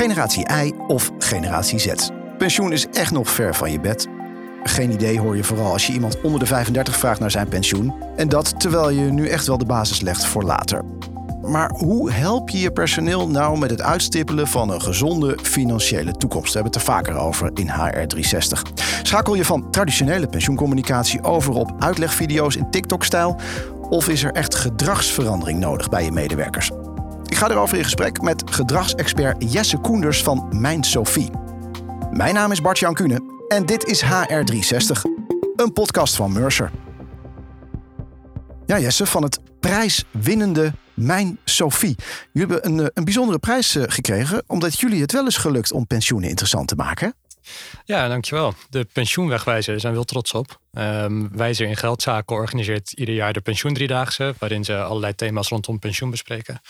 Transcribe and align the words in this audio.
Generatie 0.00 0.46
Y 0.64 0.72
of 0.86 1.10
generatie 1.18 1.78
Z. 1.78 1.94
Pensioen 2.38 2.72
is 2.72 2.86
echt 2.88 3.10
nog 3.10 3.30
ver 3.30 3.54
van 3.54 3.72
je 3.72 3.80
bed. 3.80 4.08
Geen 4.62 4.90
idee 4.90 5.20
hoor 5.20 5.36
je 5.36 5.44
vooral 5.44 5.72
als 5.72 5.86
je 5.86 5.92
iemand 5.92 6.20
onder 6.20 6.40
de 6.40 6.46
35 6.46 6.96
vraagt 6.96 7.20
naar 7.20 7.30
zijn 7.30 7.48
pensioen. 7.48 7.94
En 8.16 8.28
dat 8.28 8.60
terwijl 8.60 8.90
je 8.90 9.00
nu 9.00 9.28
echt 9.28 9.46
wel 9.46 9.58
de 9.58 9.64
basis 9.64 10.00
legt 10.00 10.24
voor 10.24 10.42
later. 10.42 10.84
Maar 11.42 11.70
hoe 11.70 12.10
help 12.10 12.48
je 12.48 12.58
je 12.58 12.72
personeel 12.72 13.28
nou 13.28 13.58
met 13.58 13.70
het 13.70 13.82
uitstippelen 13.82 14.46
van 14.46 14.70
een 14.70 14.82
gezonde 14.82 15.38
financiële 15.42 16.12
toekomst? 16.12 16.52
We 16.52 16.60
hebben 16.60 16.72
het 16.72 16.88
er 16.88 16.94
vaker 16.94 17.16
over 17.16 17.50
in 17.54 17.70
HR360. 17.70 18.72
Schakel 19.02 19.34
je 19.34 19.44
van 19.44 19.70
traditionele 19.70 20.26
pensioencommunicatie 20.26 21.22
over 21.22 21.54
op 21.54 21.72
uitlegvideo's 21.78 22.56
in 22.56 22.70
TikTok-stijl? 22.70 23.36
Of 23.90 24.08
is 24.08 24.24
er 24.24 24.32
echt 24.32 24.54
gedragsverandering 24.54 25.58
nodig 25.58 25.88
bij 25.88 26.04
je 26.04 26.12
medewerkers? 26.12 26.70
Ga 27.40 27.50
erover 27.50 27.76
in 27.76 27.84
gesprek 27.84 28.20
met 28.20 28.42
gedragsexpert 28.50 29.52
Jesse 29.52 29.78
Koenders 29.78 30.22
van 30.22 30.48
Mijn 30.60 30.84
Sophie. 30.84 31.30
Mijn 32.10 32.34
naam 32.34 32.52
is 32.52 32.60
Bart-Jan 32.60 32.94
Kuhne 32.94 33.20
en 33.48 33.66
dit 33.66 33.84
is 33.84 34.04
HR360, 34.04 35.02
een 35.56 35.72
podcast 35.72 36.16
van 36.16 36.32
Mercer. 36.32 36.70
Ja, 38.66 38.78
Jesse, 38.78 39.06
van 39.06 39.22
het 39.22 39.40
prijswinnende 39.60 40.72
Mijn 40.94 41.38
Sophie. 41.44 41.96
Jullie 42.32 42.52
hebben 42.52 42.72
een, 42.72 42.80
eh, 42.80 42.86
een 42.94 43.04
bijzondere 43.04 43.38
prijs 43.38 43.76
eh, 43.76 43.82
gekregen, 43.86 44.42
omdat 44.46 44.80
jullie 44.80 45.00
het 45.00 45.12
wel 45.12 45.26
is 45.26 45.36
gelukt 45.36 45.72
om 45.72 45.86
pensioenen 45.86 46.28
interessant 46.28 46.68
te 46.68 46.74
maken. 46.74 47.14
Ja, 47.84 48.08
dankjewel. 48.08 48.54
De 48.68 48.86
pensioenwegwijzer 48.92 49.80
zijn 49.80 49.92
we 49.92 49.98
heel 49.98 50.08
trots 50.08 50.32
op. 50.32 50.60
Um, 50.72 51.36
Wijzer 51.36 51.66
in 51.66 51.76
Geldzaken 51.76 52.36
organiseert 52.36 52.92
ieder 52.92 53.14
jaar 53.14 53.32
de 53.32 53.40
pensioendriedaagse, 53.40 54.34
waarin 54.38 54.64
ze 54.64 54.82
allerlei 54.82 55.14
thema's 55.14 55.48
rondom 55.48 55.78
pensioen 55.78 56.10
bespreken. 56.10 56.60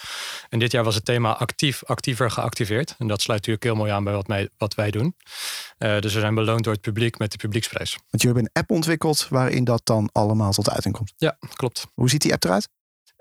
En 0.48 0.58
dit 0.58 0.72
jaar 0.72 0.84
was 0.84 0.94
het 0.94 1.04
thema 1.04 1.36
actief, 1.36 1.84
actiever 1.84 2.30
geactiveerd. 2.30 2.94
En 2.98 3.06
dat 3.06 3.20
sluit 3.22 3.38
natuurlijk 3.38 3.64
heel 3.64 3.74
mooi 3.74 3.90
aan 3.90 4.04
bij 4.04 4.12
wat, 4.12 4.26
wij, 4.26 4.48
wat 4.58 4.74
wij 4.74 4.90
doen. 4.90 5.16
Uh, 5.78 5.98
dus 5.98 6.14
we 6.14 6.20
zijn 6.20 6.34
beloond 6.34 6.64
door 6.64 6.72
het 6.72 6.82
publiek 6.82 7.18
met 7.18 7.30
de 7.30 7.38
publieksprijs. 7.38 7.90
Want 7.92 8.22
jullie 8.22 8.36
hebben 8.36 8.44
een 8.44 8.62
app 8.62 8.70
ontwikkeld 8.70 9.26
waarin 9.28 9.64
dat 9.64 9.80
dan 9.84 10.08
allemaal 10.12 10.52
tot 10.52 10.70
uiting 10.70 10.94
komt. 10.94 11.12
Ja, 11.16 11.36
klopt. 11.54 11.86
Hoe 11.94 12.10
ziet 12.10 12.22
die 12.22 12.32
app 12.32 12.44
eruit? 12.44 12.68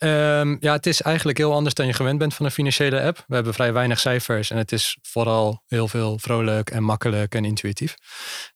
Um, 0.03 0.57
ja, 0.59 0.73
het 0.73 0.85
is 0.85 1.01
eigenlijk 1.01 1.37
heel 1.37 1.53
anders 1.53 1.75
dan 1.75 1.85
je 1.85 1.93
gewend 1.93 2.17
bent 2.17 2.33
van 2.33 2.45
een 2.45 2.51
financiële 2.51 3.01
app. 3.01 3.23
We 3.27 3.35
hebben 3.35 3.53
vrij 3.53 3.73
weinig 3.73 3.99
cijfers 3.99 4.49
en 4.49 4.57
het 4.57 4.71
is 4.71 4.97
vooral 5.01 5.63
heel 5.67 5.87
veel 5.87 6.19
vrolijk 6.19 6.69
en 6.69 6.83
makkelijk 6.83 7.35
en 7.35 7.45
intuïtief. 7.45 7.95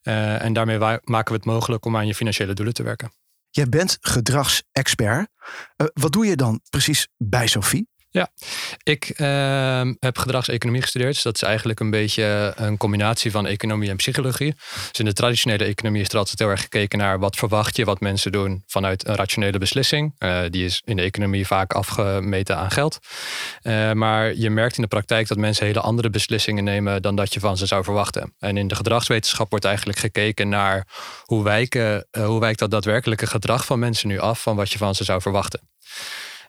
Uh, 0.02 0.42
en 0.42 0.52
daarmee 0.52 0.78
maken 0.78 1.32
we 1.32 1.34
het 1.34 1.44
mogelijk 1.44 1.84
om 1.84 1.96
aan 1.96 2.06
je 2.06 2.14
financiële 2.14 2.52
doelen 2.52 2.74
te 2.74 2.82
werken. 2.82 3.12
Jij 3.50 3.68
bent 3.68 3.98
gedragsexpert. 4.00 5.28
Uh, 5.76 5.86
wat 5.92 6.12
doe 6.12 6.26
je 6.26 6.36
dan 6.36 6.60
precies 6.70 7.08
bij 7.16 7.46
Sophie? 7.46 7.88
Ja, 8.14 8.28
ik 8.82 9.12
uh, 9.16 9.90
heb 9.98 10.18
gedragseconomie 10.18 10.82
gestudeerd. 10.82 11.14
Dus 11.14 11.22
dat 11.22 11.34
is 11.34 11.42
eigenlijk 11.42 11.80
een 11.80 11.90
beetje 11.90 12.52
een 12.56 12.76
combinatie 12.76 13.30
van 13.30 13.46
economie 13.46 13.90
en 13.90 13.96
psychologie. 13.96 14.54
Dus 14.88 14.98
in 14.98 15.04
de 15.04 15.12
traditionele 15.12 15.64
economie 15.64 16.00
is 16.00 16.08
er 16.08 16.18
altijd 16.18 16.38
heel 16.38 16.48
erg 16.48 16.60
gekeken 16.60 16.98
naar 16.98 17.18
wat 17.18 17.36
verwacht 17.36 17.76
je 17.76 17.84
wat 17.84 18.00
mensen 18.00 18.32
doen 18.32 18.62
vanuit 18.66 19.08
een 19.08 19.14
rationele 19.14 19.58
beslissing. 19.58 20.14
Uh, 20.18 20.40
die 20.50 20.64
is 20.64 20.82
in 20.84 20.96
de 20.96 21.02
economie 21.02 21.46
vaak 21.46 21.72
afgemeten 21.72 22.56
aan 22.56 22.70
geld. 22.70 22.98
Uh, 23.62 23.92
maar 23.92 24.34
je 24.34 24.50
merkt 24.50 24.76
in 24.76 24.82
de 24.82 24.88
praktijk 24.88 25.28
dat 25.28 25.38
mensen 25.38 25.66
hele 25.66 25.80
andere 25.80 26.10
beslissingen 26.10 26.64
nemen 26.64 27.02
dan 27.02 27.16
dat 27.16 27.34
je 27.34 27.40
van 27.40 27.56
ze 27.56 27.66
zou 27.66 27.84
verwachten. 27.84 28.34
En 28.38 28.56
in 28.56 28.68
de 28.68 28.74
gedragswetenschap 28.74 29.50
wordt 29.50 29.64
eigenlijk 29.64 29.98
gekeken 29.98 30.48
naar 30.48 30.88
hoe, 31.24 31.44
wijken, 31.44 32.06
hoe 32.10 32.40
wijkt 32.40 32.58
dat 32.58 32.70
daadwerkelijke 32.70 33.26
gedrag 33.26 33.64
van 33.64 33.78
mensen 33.78 34.08
nu 34.08 34.18
af 34.18 34.42
van 34.42 34.56
wat 34.56 34.72
je 34.72 34.78
van 34.78 34.94
ze 34.94 35.04
zou 35.04 35.20
verwachten. 35.20 35.60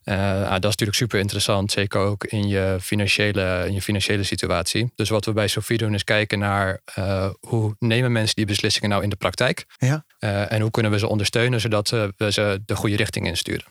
Uh, 0.06 0.42
dat 0.42 0.54
is 0.54 0.62
natuurlijk 0.62 0.98
super 0.98 1.20
interessant, 1.20 1.72
zeker 1.72 2.00
ook 2.00 2.24
in 2.24 2.48
je, 2.48 2.78
financiële, 2.82 3.64
in 3.68 3.74
je 3.74 3.82
financiële 3.82 4.24
situatie. 4.24 4.92
Dus 4.96 5.10
wat 5.10 5.26
we 5.26 5.34
bij 5.34 5.48
Sofie 5.48 5.78
doen 5.78 5.94
is 5.94 6.04
kijken 6.04 6.40
naar 6.40 6.82
uh, 7.00 7.30
hoe 7.40 7.76
nemen 7.80 8.12
mensen 8.12 8.36
die 8.36 8.46
beslissingen 8.46 8.90
nou 8.90 9.04
in 9.04 9.10
de 9.10 9.16
praktijk? 9.16 9.66
Ja. 9.78 10.06
Uh, 10.20 10.52
en 10.52 10.62
hoe 10.62 10.72
kunnen 10.72 10.92
we 10.92 11.00
ze 11.00 11.08
ondersteunen 11.08 11.62
zodat 11.62 11.90
we 11.90 12.32
ze 12.32 12.62
de 12.66 12.76
goede 12.76 12.96
richting 12.96 13.28
insturen. 13.28 13.66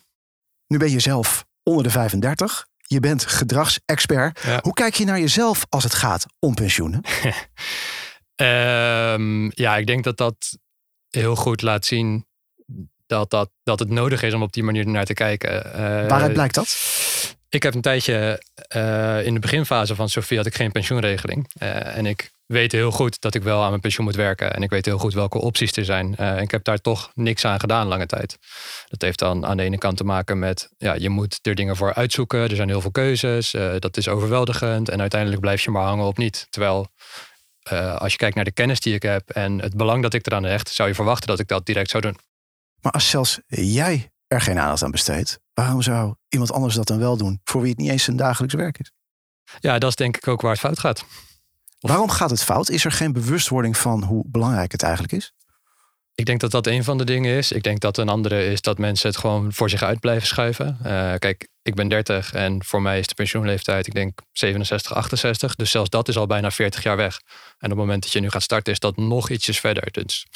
Nu 0.67 0.79
ben 0.79 0.91
je 0.91 1.01
zelf 1.01 1.47
onder 1.63 1.83
de 1.83 1.91
35. 1.91 2.67
Je 2.87 3.01
bent 3.01 3.27
gedragsexpert. 3.27 4.41
Ja. 4.43 4.59
Hoe 4.63 4.73
kijk 4.73 4.95
je 4.95 5.05
naar 5.05 5.21
jezelf 5.21 5.67
als 5.69 5.85
het 5.85 5.95
gaat 5.95 6.27
om 6.39 6.55
pensioenen? 6.55 7.01
um, 9.17 9.51
ja, 9.55 9.77
ik 9.77 9.87
denk 9.87 10.05
dat 10.05 10.17
dat 10.17 10.59
heel 11.11 11.37
goed 11.37 11.63
laat 11.63 11.85
zien 11.85 12.27
dat, 13.07 13.31
dat, 13.31 13.51
dat 13.63 13.79
het 13.79 13.91
nodig 13.91 14.23
is 14.23 14.35
om 14.35 14.43
op 14.43 14.53
die 14.53 14.63
manier 14.63 14.87
naar 14.87 15.05
te 15.05 15.15
kijken. 15.15 15.67
Uh, 15.67 15.73
Waaruit 16.09 16.33
blijkt 16.33 16.55
dat? 16.55 16.77
Ik 17.49 17.63
heb 17.63 17.75
een 17.75 17.81
tijdje 17.81 18.43
uh, 18.77 19.27
in 19.27 19.35
de 19.35 19.41
beginfase 19.41 19.95
van 19.95 20.09
Sofie 20.09 20.37
had 20.37 20.47
ik 20.47 20.55
geen 20.55 20.73
pensioenregeling. 20.73 21.51
Uh, 21.63 21.97
en 21.97 22.07
ik 22.07 22.33
weet 22.47 22.73
heel 22.73 22.91
goed 22.91 23.21
dat 23.21 23.35
ik 23.35 23.43
wel 23.43 23.63
aan 23.63 23.69
mijn 23.69 23.81
pensioen 23.81 24.07
moet 24.07 24.15
werken. 24.15 24.55
En 24.55 24.63
ik 24.63 24.71
weet 24.71 24.85
heel 24.85 24.99
goed 24.99 25.15
welke 25.15 25.39
opties 25.39 25.77
er 25.77 25.85
zijn. 25.85 26.17
en 26.17 26.39
ik 26.39 26.51
heb 26.51 26.65
daar 26.65 26.81
toch 26.81 27.11
niks 27.15 27.45
aan 27.45 27.61
gedaan 27.61 27.87
lange 27.87 28.07
tijd. 28.07 28.39
Dat 28.89 29.03
heeft 29.03 29.19
dan 29.19 29.47
aan 29.47 29.57
de 29.57 29.63
ene 29.63 29.79
kant 29.79 29.97
te 29.97 30.05
maken 30.05 30.39
met, 30.39 30.69
ja, 30.79 30.95
je 30.95 31.09
moet 31.09 31.39
er 31.43 31.55
dingen 31.55 31.77
voor 31.77 31.95
uitzoeken. 31.95 32.41
Er 32.41 32.57
zijn 32.57 32.69
heel 32.69 32.81
veel 32.81 32.91
keuzes. 32.91 33.51
dat 33.79 33.97
is 33.97 34.09
overweldigend. 34.09 34.89
En 34.89 35.01
uiteindelijk 35.01 35.41
blijf 35.41 35.63
je 35.63 35.71
maar 35.71 35.85
hangen 35.85 36.07
op 36.07 36.19
niet. 36.19 36.47
Terwijl 36.51 36.89
als 37.99 38.13
je 38.13 38.19
kijkt 38.19 38.35
naar 38.35 38.45
de 38.45 38.53
kennis 38.53 38.81
die 38.81 38.95
ik 38.95 39.03
heb 39.03 39.31
en 39.31 39.61
het 39.61 39.77
belang 39.77 40.03
dat 40.03 40.15
ik 40.15 40.27
eraan 40.27 40.45
hecht, 40.45 40.69
zou 40.69 40.89
je 40.89 40.95
verwachten 40.95 41.29
dat 41.29 41.39
ik 41.39 41.49
dat 41.49 41.67
direct 41.67 41.91
zou 41.91 42.03
doen. 42.03 42.17
Maar 42.85 42.93
als 42.93 43.11
zelfs 43.11 43.41
jij 43.47 44.11
er 44.27 44.41
geen 44.41 44.59
aandacht 44.59 44.83
aan 44.83 44.91
besteedt, 44.91 45.39
waarom 45.55 45.83
zou 45.83 46.15
iemand 46.29 46.53
anders 46.53 46.75
dat 46.75 46.87
dan 46.87 46.99
wel 46.99 47.17
doen 47.17 47.41
voor 47.45 47.61
wie 47.61 47.71
het 47.71 47.79
niet 47.79 47.91
eens 47.91 48.05
zijn 48.05 48.17
dagelijks 48.17 48.55
werk 48.55 48.79
is? 48.79 48.93
Ja, 49.61 49.79
dat 49.79 49.89
is 49.89 49.97
denk 49.97 50.17
ik 50.17 50.29
ook 50.29 50.41
waar 50.41 50.51
het 50.51 50.61
fout 50.61 50.79
gaat. 50.79 51.05
Of... 51.81 51.91
Waarom 51.91 52.11
gaat 52.11 52.31
het 52.31 52.43
fout? 52.43 52.69
Is 52.69 52.85
er 52.85 52.93
geen 52.93 53.13
bewustwording 53.13 53.77
van 53.77 54.03
hoe 54.03 54.25
belangrijk 54.27 54.73
het 54.73 54.83
eigenlijk 54.83 55.13
is? 55.13 55.33
Ik 56.15 56.27
denk 56.27 56.41
dat 56.41 56.51
dat 56.51 56.67
een 56.67 56.85
van 56.85 56.99
de 56.99 57.05
dingen 57.05 57.37
is. 57.37 57.53
Ik 57.53 57.63
denk 57.63 57.81
dat 57.81 57.99
een 57.99 58.09
andere 58.09 58.45
is 58.45 58.61
dat 58.61 58.79
mensen 58.79 59.09
het 59.09 59.19
gewoon 59.19 59.53
voor 59.53 59.71
zich 59.71 59.83
uit 59.83 60.01
blijven 60.01 60.27
schuiven. 60.27 60.79
Uh, 60.79 61.15
kijk, 61.19 61.49
ik 61.63 61.75
ben 61.75 61.89
30 61.89 62.33
en 62.33 62.65
voor 62.65 62.83
mij 62.83 62.99
is 62.99 63.07
de 63.07 63.15
pensioenleeftijd, 63.15 63.87
ik 63.87 63.95
denk 63.95 64.21
67, 64.33 64.95
68. 64.95 65.55
Dus 65.55 65.71
zelfs 65.71 65.91
dat 65.91 66.09
is 66.09 66.17
al 66.17 66.27
bijna 66.27 66.51
40 66.51 66.83
jaar 66.83 66.97
weg. 66.97 67.21
En 67.59 67.71
op 67.71 67.77
het 67.77 67.87
moment 67.87 68.03
dat 68.03 68.13
je 68.13 68.21
nu 68.21 68.31
gaat 68.31 68.43
starten, 68.43 68.73
is 68.73 68.79
dat 68.79 68.97
nog 68.97 69.31
ietsjes 69.31 69.61
verder. 69.61 69.93
Dus 69.93 70.27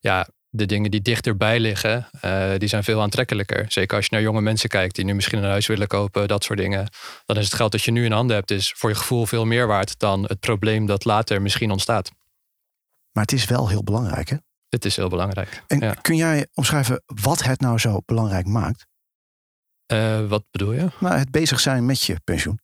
ja, 0.00 0.28
de 0.54 0.66
dingen 0.66 0.90
die 0.90 1.02
dichterbij 1.02 1.60
liggen, 1.60 2.08
uh, 2.24 2.52
die 2.58 2.68
zijn 2.68 2.84
veel 2.84 3.00
aantrekkelijker. 3.00 3.64
Zeker 3.68 3.96
als 3.96 4.06
je 4.06 4.14
naar 4.14 4.24
jonge 4.24 4.40
mensen 4.40 4.68
kijkt 4.68 4.94
die 4.94 5.04
nu 5.04 5.14
misschien 5.14 5.38
een 5.38 5.50
huis 5.50 5.66
willen 5.66 5.86
kopen, 5.86 6.28
dat 6.28 6.44
soort 6.44 6.58
dingen. 6.58 6.88
Dan 7.26 7.36
is 7.36 7.44
het 7.44 7.54
geld 7.54 7.72
dat 7.72 7.82
je 7.82 7.90
nu 7.90 8.04
in 8.04 8.12
handen 8.12 8.36
hebt, 8.36 8.50
is 8.50 8.72
voor 8.76 8.90
je 8.90 8.96
gevoel 8.96 9.26
veel 9.26 9.44
meer 9.44 9.66
waard 9.66 9.98
dan 9.98 10.22
het 10.22 10.40
probleem 10.40 10.86
dat 10.86 11.04
later 11.04 11.42
misschien 11.42 11.70
ontstaat. 11.70 12.10
Maar 13.12 13.22
het 13.22 13.32
is 13.32 13.44
wel 13.44 13.68
heel 13.68 13.82
belangrijk, 13.82 14.28
hè? 14.28 14.36
Het 14.68 14.84
is 14.84 14.96
heel 14.96 15.08
belangrijk. 15.08 15.62
En 15.66 15.78
ja. 15.78 15.94
kun 15.94 16.16
jij 16.16 16.46
omschrijven 16.54 17.02
wat 17.06 17.42
het 17.42 17.60
nou 17.60 17.78
zo 17.78 18.00
belangrijk 18.04 18.46
maakt? 18.46 18.86
Uh, 19.92 20.28
wat 20.28 20.44
bedoel 20.50 20.72
je? 20.72 20.88
Nou, 20.98 21.18
het 21.18 21.30
bezig 21.30 21.60
zijn 21.60 21.86
met 21.86 22.02
je 22.02 22.20
pensioen. 22.24 22.60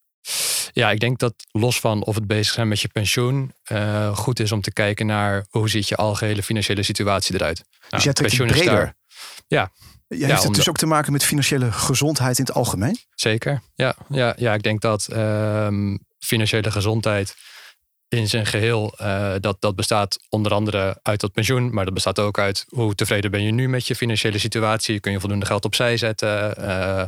Ja, 0.78 0.90
ik 0.90 1.00
denk 1.00 1.18
dat 1.18 1.34
los 1.50 1.80
van 1.80 2.04
of 2.04 2.14
het 2.14 2.26
bezig 2.26 2.54
zijn 2.54 2.68
met 2.68 2.80
je 2.80 2.88
pensioen, 2.88 3.52
uh, 3.72 4.16
goed 4.16 4.40
is 4.40 4.52
om 4.52 4.60
te 4.60 4.72
kijken 4.72 5.06
naar 5.06 5.46
hoe 5.50 5.68
ziet 5.68 5.88
je 5.88 5.96
algehele 5.96 6.42
financiële 6.42 6.82
situatie 6.82 7.34
eruit. 7.34 7.56
Dus 7.56 7.90
nou, 7.90 8.02
jij 8.02 8.12
trekt 8.12 8.38
het 8.38 8.46
breder. 8.46 8.94
Ja. 9.46 9.70
Je 10.08 10.16
heeft 10.16 10.42
ja, 10.42 10.46
het 10.46 10.54
dus 10.54 10.68
ook 10.68 10.76
te 10.76 10.86
maken 10.86 11.12
met 11.12 11.24
financiële 11.24 11.72
gezondheid 11.72 12.38
in 12.38 12.44
het 12.44 12.54
algemeen? 12.54 12.98
Zeker, 13.14 13.62
ja. 13.74 13.94
Ja, 14.08 14.34
ja 14.36 14.54
ik 14.54 14.62
denk 14.62 14.80
dat 14.80 15.08
um, 15.12 15.98
financiële 16.18 16.70
gezondheid 16.70 17.34
in 18.08 18.28
zijn 18.28 18.46
geheel, 18.46 18.94
uh, 19.00 19.32
dat, 19.40 19.56
dat 19.60 19.76
bestaat 19.76 20.18
onder 20.28 20.52
andere 20.52 20.98
uit 21.02 21.20
dat 21.20 21.32
pensioen, 21.32 21.74
maar 21.74 21.84
dat 21.84 21.94
bestaat 21.94 22.18
ook 22.18 22.38
uit 22.38 22.64
hoe 22.68 22.94
tevreden 22.94 23.30
ben 23.30 23.42
je 23.42 23.52
nu 23.52 23.68
met 23.68 23.86
je 23.86 23.94
financiële 23.94 24.38
situatie. 24.38 25.00
Kun 25.00 25.12
je 25.12 25.20
voldoende 25.20 25.46
geld 25.46 25.64
opzij 25.64 25.96
zetten? 25.96 26.54
Uh, 26.58 27.02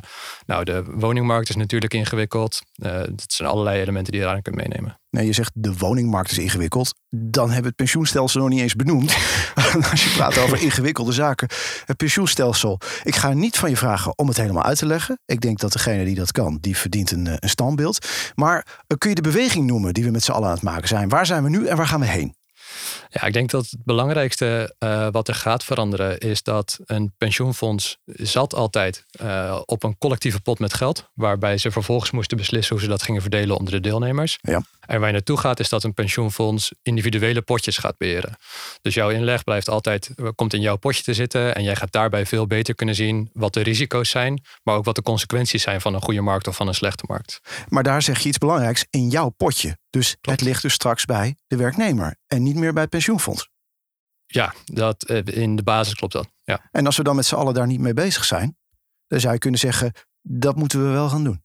nou, 0.47 0.65
de 0.65 0.83
woningmarkt 0.87 1.49
is 1.49 1.57
natuurlijk 1.57 1.95
ingewikkeld. 1.95 2.63
Uh, 2.77 2.93
dat 3.01 3.25
zijn 3.33 3.49
allerlei 3.49 3.81
elementen 3.81 4.13
die 4.13 4.21
je 4.21 4.27
eraan 4.27 4.43
kunt 4.43 4.57
meenemen. 4.57 4.99
Nee, 5.11 5.27
je 5.27 5.33
zegt 5.33 5.51
de 5.55 5.77
woningmarkt 5.77 6.31
is 6.31 6.39
ingewikkeld. 6.39 6.95
Dan 7.11 7.45
hebben 7.45 7.63
we 7.63 7.69
het 7.69 7.77
pensioenstelsel 7.77 8.41
nog 8.41 8.49
niet 8.49 8.61
eens 8.61 8.75
benoemd. 8.75 9.17
Als 9.91 10.05
je 10.05 10.11
praat 10.17 10.39
over 10.39 10.63
ingewikkelde 10.63 11.13
zaken. 11.13 11.49
Het 11.85 11.97
pensioenstelsel. 11.97 12.81
Ik 13.03 13.17
ga 13.17 13.33
niet 13.33 13.59
van 13.59 13.71
je 13.71 13.77
vragen 13.77 14.19
om 14.19 14.29
het 14.29 14.37
helemaal 14.37 14.65
uit 14.65 14.79
te 14.79 14.87
leggen. 14.87 15.19
Ik 15.27 15.41
denk 15.41 15.59
dat 15.59 15.73
degene 15.73 16.05
die 16.05 16.15
dat 16.15 16.33
kan, 16.33 16.59
die 16.61 16.77
verdient 16.77 17.11
een, 17.11 17.27
een 17.27 17.49
standbeeld. 17.49 18.07
Maar 18.35 18.67
kun 18.99 19.09
je 19.09 19.15
de 19.15 19.23
beweging 19.23 19.67
noemen 19.67 19.95
die 19.95 20.05
we 20.05 20.11
met 20.11 20.25
z'n 20.25 20.33
allen 20.33 20.49
aan 20.49 20.55
het 20.55 20.63
maken 20.63 20.89
zijn? 20.89 21.09
Waar 21.09 21.27
zijn 21.27 21.43
we 21.43 21.49
nu 21.49 21.67
en 21.67 21.77
waar 21.77 21.87
gaan 21.87 22.01
we 22.01 22.07
heen? 22.07 22.35
Ja, 23.09 23.23
ik 23.23 23.33
denk 23.33 23.51
dat 23.51 23.71
het 23.71 23.85
belangrijkste 23.85 24.75
uh, 24.79 25.09
wat 25.11 25.29
er 25.29 25.35
gaat 25.35 25.65
veranderen 25.65 26.19
is 26.19 26.43
dat 26.43 26.79
een 26.85 27.13
pensioenfonds 27.19 27.99
zat 28.05 28.55
altijd 28.55 29.05
uh, 29.23 29.61
op 29.65 29.83
een 29.83 29.99
collectieve 29.99 30.41
pot 30.41 30.59
met 30.59 30.75
geld, 30.75 31.11
waarbij 31.15 31.59
ze 31.59 31.71
vervolgens 31.71 32.11
moesten 32.11 32.37
beslissen 32.37 32.75
hoe 32.75 32.85
ze 32.85 32.91
dat 32.91 33.03
gingen 33.03 33.21
verdelen 33.21 33.57
onder 33.57 33.73
de 33.73 33.81
deelnemers. 33.81 34.39
Ja. 34.41 34.63
En 34.91 34.99
waar 34.99 35.09
je 35.09 35.15
naartoe 35.15 35.39
gaat, 35.39 35.61
is 35.61 35.69
dat 35.69 35.85
een 35.85 35.95
pensioenfonds 35.95 36.73
individuele 36.83 37.43
potjes 37.43 37.77
gaat 37.77 37.97
beheren. 37.97 38.37
Dus 38.83 38.95
jouw 38.95 39.11
inleg 39.11 39.45
blijft 39.45 39.69
altijd, 39.69 40.11
komt 40.35 40.55
in 40.55 40.61
jouw 40.61 40.77
potje 40.77 41.03
te 41.03 41.15
zitten. 41.15 41.55
En 41.55 41.63
jij 41.63 41.77
gaat 41.77 41.93
daarbij 41.93 42.27
veel 42.27 42.47
beter 42.47 42.75
kunnen 42.75 42.95
zien 42.95 43.31
wat 43.33 43.55
de 43.55 43.61
risico's 43.61 44.11
zijn, 44.11 44.43
maar 44.63 44.75
ook 44.75 44.85
wat 44.85 44.95
de 44.95 45.03
consequenties 45.03 45.63
zijn 45.63 45.81
van 45.81 45.95
een 45.95 46.03
goede 46.03 46.21
markt 46.21 46.47
of 46.47 46.57
van 46.57 46.69
een 46.69 46.75
slechte 46.75 47.05
markt. 47.07 47.41
Maar 47.69 47.83
daar 47.83 48.03
zeg 48.03 48.19
je 48.19 48.29
iets 48.29 48.39
belangrijks 48.39 48.87
in 48.91 49.09
jouw 49.09 49.29
potje. 49.29 49.79
Dus 49.91 50.17
het 50.21 50.41
ligt 50.41 50.63
dus 50.63 50.73
straks 50.73 51.05
bij 51.05 51.37
de 51.47 51.57
werknemer 51.57 52.17
en 52.27 52.43
niet 52.43 52.57
meer 52.57 52.73
bij 52.73 52.83
het 52.83 52.91
pensioenfonds. 52.91 53.49
Ja, 54.27 54.55
dat, 54.65 55.05
eh, 55.05 55.21
in 55.25 55.57
de 55.57 55.63
basis 55.63 55.95
klopt 55.95 56.13
dat. 56.13 56.29
Ja. 56.43 56.69
En 56.71 56.87
als 56.87 56.97
we 56.97 57.03
dan 57.03 57.17
met 57.17 57.27
z'n 57.27 57.35
allen 57.35 57.55
daar 57.55 57.67
niet 57.67 57.81
mee 57.81 57.95
bezig 57.95 58.25
zijn, 58.25 58.57
dan 59.07 59.21
zou 59.21 59.33
je 59.33 59.39
kunnen 59.39 59.61
zeggen, 59.61 59.93
dat 60.23 60.57
moeten 60.57 60.85
we 60.85 60.91
wel 60.91 61.09
gaan 61.09 61.25
doen. 61.25 61.43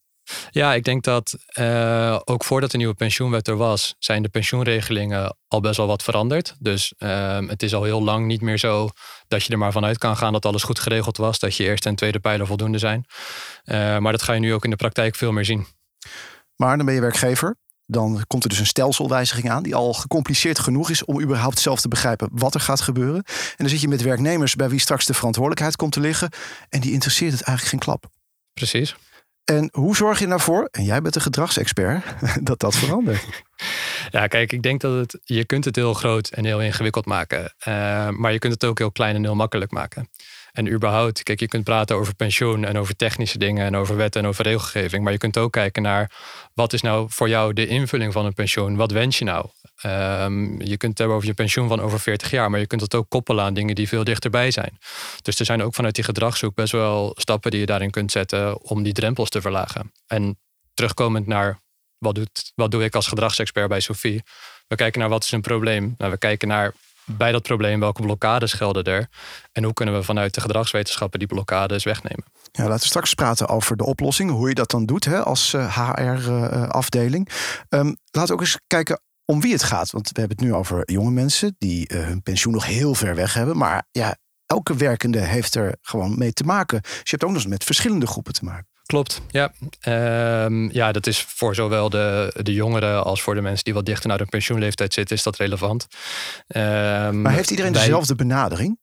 Ja, 0.50 0.74
ik 0.74 0.84
denk 0.84 1.04
dat 1.04 1.36
uh, 1.60 2.20
ook 2.24 2.44
voordat 2.44 2.72
de 2.72 2.78
nieuwe 2.78 2.94
pensioenwet 2.94 3.48
er 3.48 3.56
was, 3.56 3.96
zijn 4.00 4.22
de 4.22 4.30
pensioenregelingen 4.30 5.38
al 5.48 5.60
best 5.60 5.78
wel 5.78 5.88
wat 5.88 6.04
veranderd. 6.04 6.56
Dus 6.60 6.94
uh, 7.00 7.40
het 7.48 7.64
is 7.64 7.74
al 7.74 7.84
heel 7.84 8.04
lang 8.04 8.26
niet 8.26 8.42
meer 8.42 8.58
zo 8.58 8.90
dat 9.28 9.44
je 9.44 9.52
er 9.52 9.58
maar 9.58 9.72
vanuit 9.72 9.98
kan 9.98 10.18
gaan 10.18 10.34
dat 10.34 10.46
alles 10.46 10.64
goed 10.64 10.80
geregeld 10.80 11.18
was, 11.18 11.40
dat 11.40 11.56
je 11.56 11.64
eerste 11.64 11.90
en 11.90 11.96
tweede 11.96 12.20
pijler 12.20 12.48
voldoende 12.48 12.78
zijn. 12.78 13.06
Uh, 13.66 13.98
maar 13.98 14.12
dat 14.12 14.22
ga 14.22 14.34
je 14.34 14.40
nu 14.40 14.54
ook 14.54 14.64
in 14.64 14.70
de 14.70 14.76
praktijk 14.76 15.16
veel 15.16 15.32
meer 15.32 15.46
zien. 15.46 15.66
Maar 16.56 16.78
dan 16.78 16.86
ben 16.86 16.96
je 16.96 17.02
werkgever. 17.02 17.56
Dan 17.88 18.24
komt 18.28 18.44
er 18.44 18.50
dus 18.50 18.60
een 18.60 18.66
stelselwijziging 18.66 19.50
aan, 19.50 19.64
die 19.64 19.76
al 19.76 19.94
gecompliceerd 19.94 20.60
genoeg 20.60 20.90
is 20.90 21.06
om 21.06 21.22
überhaupt 21.22 21.60
zelf 21.60 21.82
te 21.82 21.88
begrijpen 21.88 22.30
wat 22.32 22.54
er 22.54 22.60
gaat 22.60 22.82
gebeuren. 22.82 23.24
En 23.26 23.56
dan 23.58 23.70
zit 23.70 23.82
je 23.82 23.88
met 23.88 24.02
werknemers 24.02 24.56
bij 24.56 24.70
wie 24.70 24.80
straks 24.80 25.06
de 25.06 25.14
verantwoordelijkheid 25.14 25.76
komt 25.76 25.92
te 25.92 26.00
liggen. 26.00 26.30
En 26.70 26.80
die 26.80 26.92
interesseert 26.92 27.32
het 27.32 27.42
eigenlijk 27.42 27.70
geen 27.70 27.80
klap. 27.80 28.10
Precies. 28.54 28.96
En 29.46 29.70
hoe 29.72 29.96
zorg 29.96 30.20
je 30.20 30.28
nou 30.28 30.42
en 30.72 30.84
jij 30.84 31.02
bent 31.02 31.16
een 31.16 31.22
gedragsexpert, 31.22 32.04
dat 32.48 32.60
dat 32.60 32.76
verandert? 32.76 33.26
Ja, 34.10 34.28
kijk, 34.28 34.52
ik 34.52 34.62
denk 34.62 34.82
dat 34.82 34.98
het, 34.98 35.22
je 35.24 35.46
kunt 35.46 35.66
het 35.66 35.76
heel 35.76 35.94
groot 35.94 36.28
en 36.28 36.46
heel 36.46 36.62
ingewikkeld 36.62 37.06
maken. 37.06 37.54
Uh, 37.68 38.10
maar 38.10 38.32
je 38.32 38.40
kunt 38.40 38.54
het 38.54 38.66
ook 38.66 38.78
heel 38.78 38.92
klein 38.92 39.16
en 39.16 39.24
heel 39.24 39.36
makkelijk 39.36 39.72
maken. 39.72 40.10
En 40.56 40.72
überhaupt, 40.72 41.24
kijk, 41.24 41.40
je 41.40 41.48
kunt 41.48 41.64
praten 41.64 41.96
over 41.96 42.16
pensioen 42.16 42.66
en 42.66 42.78
over 42.78 42.96
technische 42.96 43.38
dingen 43.38 43.66
en 43.66 43.76
over 43.76 43.96
wet 43.96 44.16
en 44.16 44.26
over 44.26 44.44
regelgeving. 44.44 45.04
Maar 45.04 45.12
je 45.12 45.18
kunt 45.18 45.38
ook 45.38 45.52
kijken 45.52 45.82
naar 45.82 46.12
wat 46.54 46.74
is 46.74 46.82
nou 46.82 47.08
voor 47.10 47.30
jou 47.30 47.54
de 47.54 47.68
invulling 47.68 48.14
van 48.14 48.26
een 48.26 48.34
pensioen? 48.34 48.76
Wat 48.76 48.92
wens 48.92 49.18
je 49.18 49.26
nou? 49.26 49.46
Um, 49.86 50.62
je 50.62 50.78
kunt 50.78 50.92
het 50.92 50.98
hebben 50.98 51.16
over 51.16 51.28
je 51.28 51.34
pensioen 51.34 51.68
van 51.68 51.82
over 51.82 52.00
40 52.00 52.32
jaar, 52.32 52.50
maar 52.50 52.60
je 52.60 52.68
kunt 52.68 52.82
het 52.82 52.96
ook 52.96 53.10
koppelen 53.10 53.44
aan 53.44 53.54
dingen 53.54 53.76
die 53.76 53.88
veel 53.88 54.04
dichterbij 54.04 54.52
zijn. 54.52 54.80
Dus 55.22 55.40
er 55.40 55.46
zijn 55.46 55.64
ook 55.64 55.76
vanuit 55.76 55.96
die 55.96 56.04
gedragszoek 56.04 56.56
best 56.56 56.72
wel 56.72 57.14
stappen 57.18 57.52
die 57.52 57.60
je 57.60 57.66
daarin 57.66 57.92
kunt 57.92 58.12
zetten 58.12 58.62
om 58.62 58.84
die 58.84 58.94
drempels 58.94 59.30
te 59.30 59.42
verlagen. 59.42 59.92
En 60.08 60.40
terugkomend 60.74 61.28
naar 61.28 61.60
wat, 61.98 62.16
doet, 62.16 62.52
wat 62.56 62.72
doe 62.72 62.84
ik 62.84 62.96
als 62.96 63.08
gedragsexpert 63.08 63.70
bij 63.70 63.80
Sophie? 63.80 64.24
We 64.68 64.76
kijken 64.76 65.00
naar 65.00 65.10
wat 65.10 65.24
is 65.24 65.32
een 65.32 65.42
probleem. 65.42 65.96
Nou, 65.98 66.12
we 66.12 66.18
kijken 66.18 66.48
naar 66.48 66.74
bij 67.06 67.32
dat 67.32 67.42
probleem 67.42 67.80
welke 67.80 68.02
blokkades 68.02 68.54
gelden 68.54 68.84
er. 68.84 69.08
En 69.52 69.64
hoe 69.64 69.74
kunnen 69.74 69.96
we 69.96 70.04
vanuit 70.04 70.34
de 70.34 70.42
gedragswetenschappen 70.42 71.20
die 71.20 71.28
blokkades 71.28 71.84
wegnemen. 71.84 72.26
Ja, 72.52 72.64
laten 72.64 72.80
we 72.80 72.88
straks 72.88 73.14
praten 73.14 73.48
over 73.48 73.78
de 73.78 73.86
oplossing, 73.86 74.32
hoe 74.32 74.50
je 74.50 74.56
dat 74.56 74.72
dan 74.72 74.86
doet 74.86 75.06
hè, 75.06 75.24
als 75.24 75.52
HR-afdeling. 75.52 77.30
Eh, 77.70 77.80
uh, 77.80 77.86
um, 77.86 77.98
laten 78.12 78.30
we 78.30 78.34
ook 78.34 78.48
eens 78.48 78.60
kijken 78.68 79.00
om 79.26 79.42
wie 79.42 79.54
het 79.54 79.64
gaat. 79.64 79.92
Want 79.92 80.10
we 80.12 80.20
hebben 80.20 80.38
het 80.38 80.48
nu 80.48 80.54
over 80.54 80.92
jonge 80.92 81.12
mensen 81.12 81.56
die 81.58 81.94
uh, 81.94 82.06
hun 82.06 82.24
pensioen 82.24 82.54
nog 82.54 82.66
heel 82.66 82.96
ver 82.96 83.16
weg 83.16 83.34
hebben. 83.34 83.58
Maar 83.58 83.88
ja, 83.92 84.16
elke 84.46 84.76
werkende 84.76 85.20
heeft 85.20 85.56
er 85.56 85.76
gewoon 85.82 86.18
mee 86.18 86.34
te 86.34 86.44
maken. 86.44 86.82
Dus 86.82 86.92
je 86.92 87.10
hebt 87.10 87.24
ook 87.24 87.30
nog 87.30 87.40
eens 87.40 87.50
met 87.50 87.64
verschillende 87.64 88.08
groepen 88.08 88.34
te 88.34 88.44
maken. 88.44 88.68
Klopt, 88.86 89.22
ja. 89.28 89.54
Um, 90.46 90.72
ja, 90.72 90.92
dat 90.92 91.08
is 91.08 91.22
voor 91.22 91.56
zowel 91.56 91.90
de, 91.90 92.34
de 92.42 92.54
jongeren 92.54 93.04
als 93.04 93.22
voor 93.22 93.36
de 93.36 93.42
mensen 93.42 93.64
die 93.64 93.74
wat 93.74 93.86
dichter 93.86 94.10
naar 94.10 94.18
de 94.18 94.26
pensioenleeftijd 94.26 94.94
zitten, 94.94 95.16
is 95.16 95.24
dat 95.24 95.38
relevant. 95.38 95.88
Um, 96.48 97.22
maar 97.22 97.34
heeft 97.34 97.50
iedereen 97.50 97.72
dezelfde 97.72 98.16
benadering? 98.16 98.80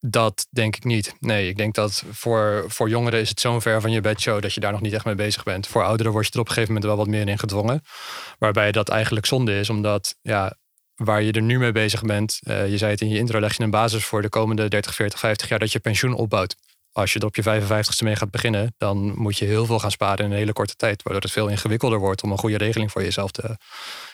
Dat 0.00 0.46
denk 0.50 0.76
ik 0.76 0.84
niet. 0.84 1.14
Nee, 1.20 1.48
ik 1.48 1.56
denk 1.56 1.74
dat 1.74 2.04
voor, 2.10 2.64
voor 2.68 2.88
jongeren 2.88 3.20
is 3.20 3.28
het 3.28 3.40
zo'n 3.40 3.62
ver 3.62 3.80
van 3.80 3.90
je 3.90 4.00
bedshow 4.00 4.42
dat 4.42 4.54
je 4.54 4.60
daar 4.60 4.72
nog 4.72 4.80
niet 4.80 4.92
echt 4.92 5.04
mee 5.04 5.14
bezig 5.14 5.42
bent. 5.42 5.66
Voor 5.66 5.84
ouderen 5.84 6.12
word 6.12 6.26
je 6.26 6.32
er 6.32 6.40
op 6.40 6.46
een 6.46 6.52
gegeven 6.52 6.74
moment 6.74 6.90
wel 6.90 7.04
wat 7.04 7.14
meer 7.14 7.28
in 7.28 7.38
gedwongen. 7.38 7.82
Waarbij 8.38 8.72
dat 8.72 8.88
eigenlijk 8.88 9.26
zonde 9.26 9.58
is, 9.58 9.70
omdat 9.70 10.16
ja, 10.22 10.56
waar 10.94 11.22
je 11.22 11.32
er 11.32 11.42
nu 11.42 11.58
mee 11.58 11.72
bezig 11.72 12.02
bent, 12.02 12.40
uh, 12.42 12.68
je 12.68 12.78
zei 12.78 12.90
het 12.90 13.00
in 13.00 13.08
je 13.08 13.18
intro, 13.18 13.40
leg 13.40 13.56
je 13.56 13.62
een 13.62 13.70
basis 13.70 14.04
voor 14.04 14.22
de 14.22 14.28
komende 14.28 14.68
30, 14.68 14.94
40, 14.94 15.18
50 15.18 15.48
jaar 15.48 15.58
dat 15.58 15.72
je 15.72 15.78
pensioen 15.78 16.14
opbouwt 16.14 16.56
als 16.94 17.12
je 17.12 17.18
er 17.18 17.26
op 17.26 17.36
je 17.36 17.42
55ste 17.42 18.04
mee 18.04 18.16
gaat 18.16 18.30
beginnen, 18.30 18.74
dan 18.78 19.14
moet 19.16 19.38
je 19.38 19.44
heel 19.44 19.66
veel 19.66 19.78
gaan 19.78 19.90
sparen 19.90 20.24
in 20.24 20.30
een 20.30 20.36
hele 20.36 20.52
korte 20.52 20.74
tijd. 20.74 21.02
Waardoor 21.02 21.22
het 21.22 21.32
veel 21.32 21.48
ingewikkelder 21.48 21.98
wordt 21.98 22.22
om 22.22 22.30
een 22.30 22.38
goede 22.38 22.56
regeling 22.56 22.92
voor 22.92 23.02
jezelf 23.02 23.30
te 23.30 23.56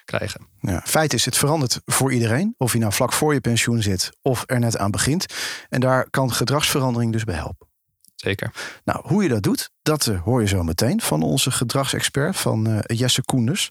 krijgen. 0.04 0.46
Ja, 0.60 0.82
feit 0.84 1.12
is, 1.12 1.24
het 1.24 1.36
verandert 1.36 1.80
voor 1.84 2.12
iedereen. 2.12 2.54
Of 2.56 2.72
je 2.72 2.78
nou 2.78 2.92
vlak 2.92 3.12
voor 3.12 3.34
je 3.34 3.40
pensioen 3.40 3.82
zit 3.82 4.10
of 4.22 4.42
er 4.46 4.58
net 4.58 4.76
aan 4.76 4.90
begint. 4.90 5.26
En 5.68 5.80
daar 5.80 6.10
kan 6.10 6.32
gedragsverandering 6.32 7.12
dus 7.12 7.24
bij 7.24 7.34
helpen. 7.34 7.68
Zeker. 8.14 8.52
Nou, 8.84 9.00
hoe 9.02 9.22
je 9.22 9.28
dat 9.28 9.42
doet, 9.42 9.70
dat 9.82 10.06
uh, 10.06 10.22
hoor 10.22 10.40
je 10.40 10.46
zo 10.46 10.62
meteen 10.62 11.00
van 11.00 11.22
onze 11.22 11.50
gedragsexpert, 11.50 12.36
van 12.36 12.68
uh, 12.68 12.78
Jesse 12.86 13.24
Koenders. 13.24 13.70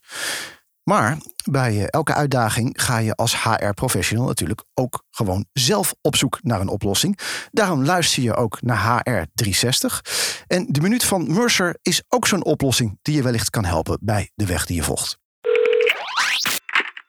Maar 0.89 1.17
bij 1.51 1.77
eh, 1.77 1.85
elke 1.89 2.13
uitdaging 2.13 2.81
ga 2.81 2.97
je 2.97 3.15
als 3.15 3.43
HR-professional 3.43 4.25
natuurlijk 4.25 4.63
ook 4.73 5.03
gewoon 5.11 5.45
zelf 5.53 5.93
op 6.01 6.15
zoek 6.15 6.39
naar 6.41 6.61
een 6.61 6.67
oplossing. 6.67 7.19
Daarom 7.51 7.85
luister 7.85 8.23
je 8.23 8.35
ook 8.35 8.61
naar 8.61 8.77
HR 8.77 9.25
360. 9.33 10.01
En 10.47 10.65
de 10.69 10.81
minuut 10.81 11.03
van 11.03 11.33
Mercer 11.33 11.77
is 11.81 12.03
ook 12.07 12.27
zo'n 12.27 12.43
oplossing 12.43 12.99
die 13.01 13.15
je 13.15 13.23
wellicht 13.23 13.49
kan 13.49 13.65
helpen 13.65 13.97
bij 14.01 14.31
de 14.35 14.45
weg 14.45 14.65
die 14.65 14.75
je 14.75 14.83
volgt. 14.83 15.17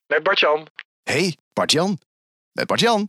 Met 0.07 0.23
Bartjan. 0.23 0.67
Hey, 1.03 1.37
Bartjan. 1.53 1.99
Met 2.53 2.67
Bartjan. 2.67 3.09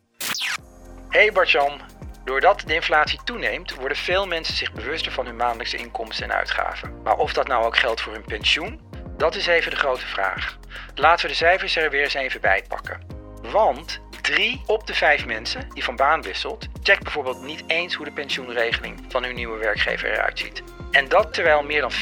Hey 1.09 1.31
Bartjan. 1.31 1.81
Doordat 2.25 2.63
de 2.65 2.75
inflatie 2.75 3.19
toeneemt, 3.23 3.75
worden 3.75 3.97
veel 3.97 4.27
mensen 4.27 4.55
zich 4.55 4.73
bewuster 4.73 5.11
van 5.11 5.25
hun 5.25 5.35
maandelijkse 5.35 5.77
inkomsten 5.77 6.25
en 6.29 6.35
uitgaven. 6.35 7.01
Maar 7.03 7.17
of 7.17 7.33
dat 7.33 7.47
nou 7.47 7.65
ook 7.65 7.77
geldt 7.77 8.01
voor 8.01 8.13
hun 8.13 8.25
pensioen, 8.25 8.79
dat 9.17 9.35
is 9.35 9.47
even 9.47 9.71
de 9.71 9.77
grote 9.77 10.05
vraag. 10.05 10.59
Laten 10.95 11.25
we 11.25 11.31
de 11.31 11.37
cijfers 11.37 11.75
er 11.75 11.89
weer 11.89 12.03
eens 12.03 12.13
even 12.13 12.41
bij 12.41 12.63
pakken. 12.67 13.01
Want 13.41 14.01
drie 14.21 14.61
op 14.65 14.87
de 14.87 14.93
vijf 14.93 15.25
mensen 15.25 15.69
die 15.73 15.83
van 15.83 15.95
baan 15.95 16.21
wisselt, 16.21 16.67
checkt 16.83 17.03
bijvoorbeeld 17.03 17.41
niet 17.41 17.63
eens 17.67 17.93
hoe 17.93 18.05
de 18.05 18.11
pensioenregeling 18.11 19.05
van 19.07 19.23
hun 19.23 19.35
nieuwe 19.35 19.57
werkgever 19.57 20.11
eruit 20.11 20.39
ziet. 20.39 20.63
En 20.91 21.09
dat 21.09 21.33
terwijl 21.33 21.63
meer 21.63 21.81
dan 21.81 21.91
40% 21.91 21.95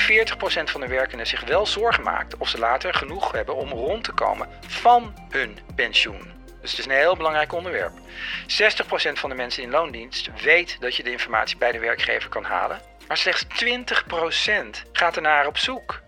van 0.64 0.82
de 0.82 0.88
werkenden 0.88 1.28
zich 1.28 1.44
wel 1.46 1.66
zorgen 1.66 2.04
maakt 2.04 2.38
of 2.38 2.50
ze 2.50 2.60
later 2.60 2.94
genoeg 2.94 3.32
hebben 3.32 3.56
om 3.56 3.70
rond 3.70 4.04
te 4.04 4.12
komen 4.12 4.50
van 4.68 5.14
hun 5.30 5.58
pensioen. 5.76 6.38
Dus 6.62 6.72
het 6.72 6.80
is 6.80 6.86
een 6.86 7.00
heel 7.00 7.16
belangrijk 7.16 7.54
onderwerp. 7.54 7.94
60% 7.98 8.02
van 9.14 9.30
de 9.30 9.36
mensen 9.36 9.64
in 9.64 9.70
loondienst 9.70 10.30
weet 10.42 10.78
dat 10.80 10.96
je 10.96 11.04
de 11.04 11.12
informatie 11.12 11.58
bij 11.58 11.72
de 11.72 11.80
werkgever 11.80 12.30
kan 12.30 12.44
halen. 12.44 12.82
Maar 13.08 13.18
slechts 13.18 13.46
20% 13.66 14.90
gaat 14.92 15.16
ernaar 15.16 15.48
op 15.48 15.58
zoek. 15.58 16.02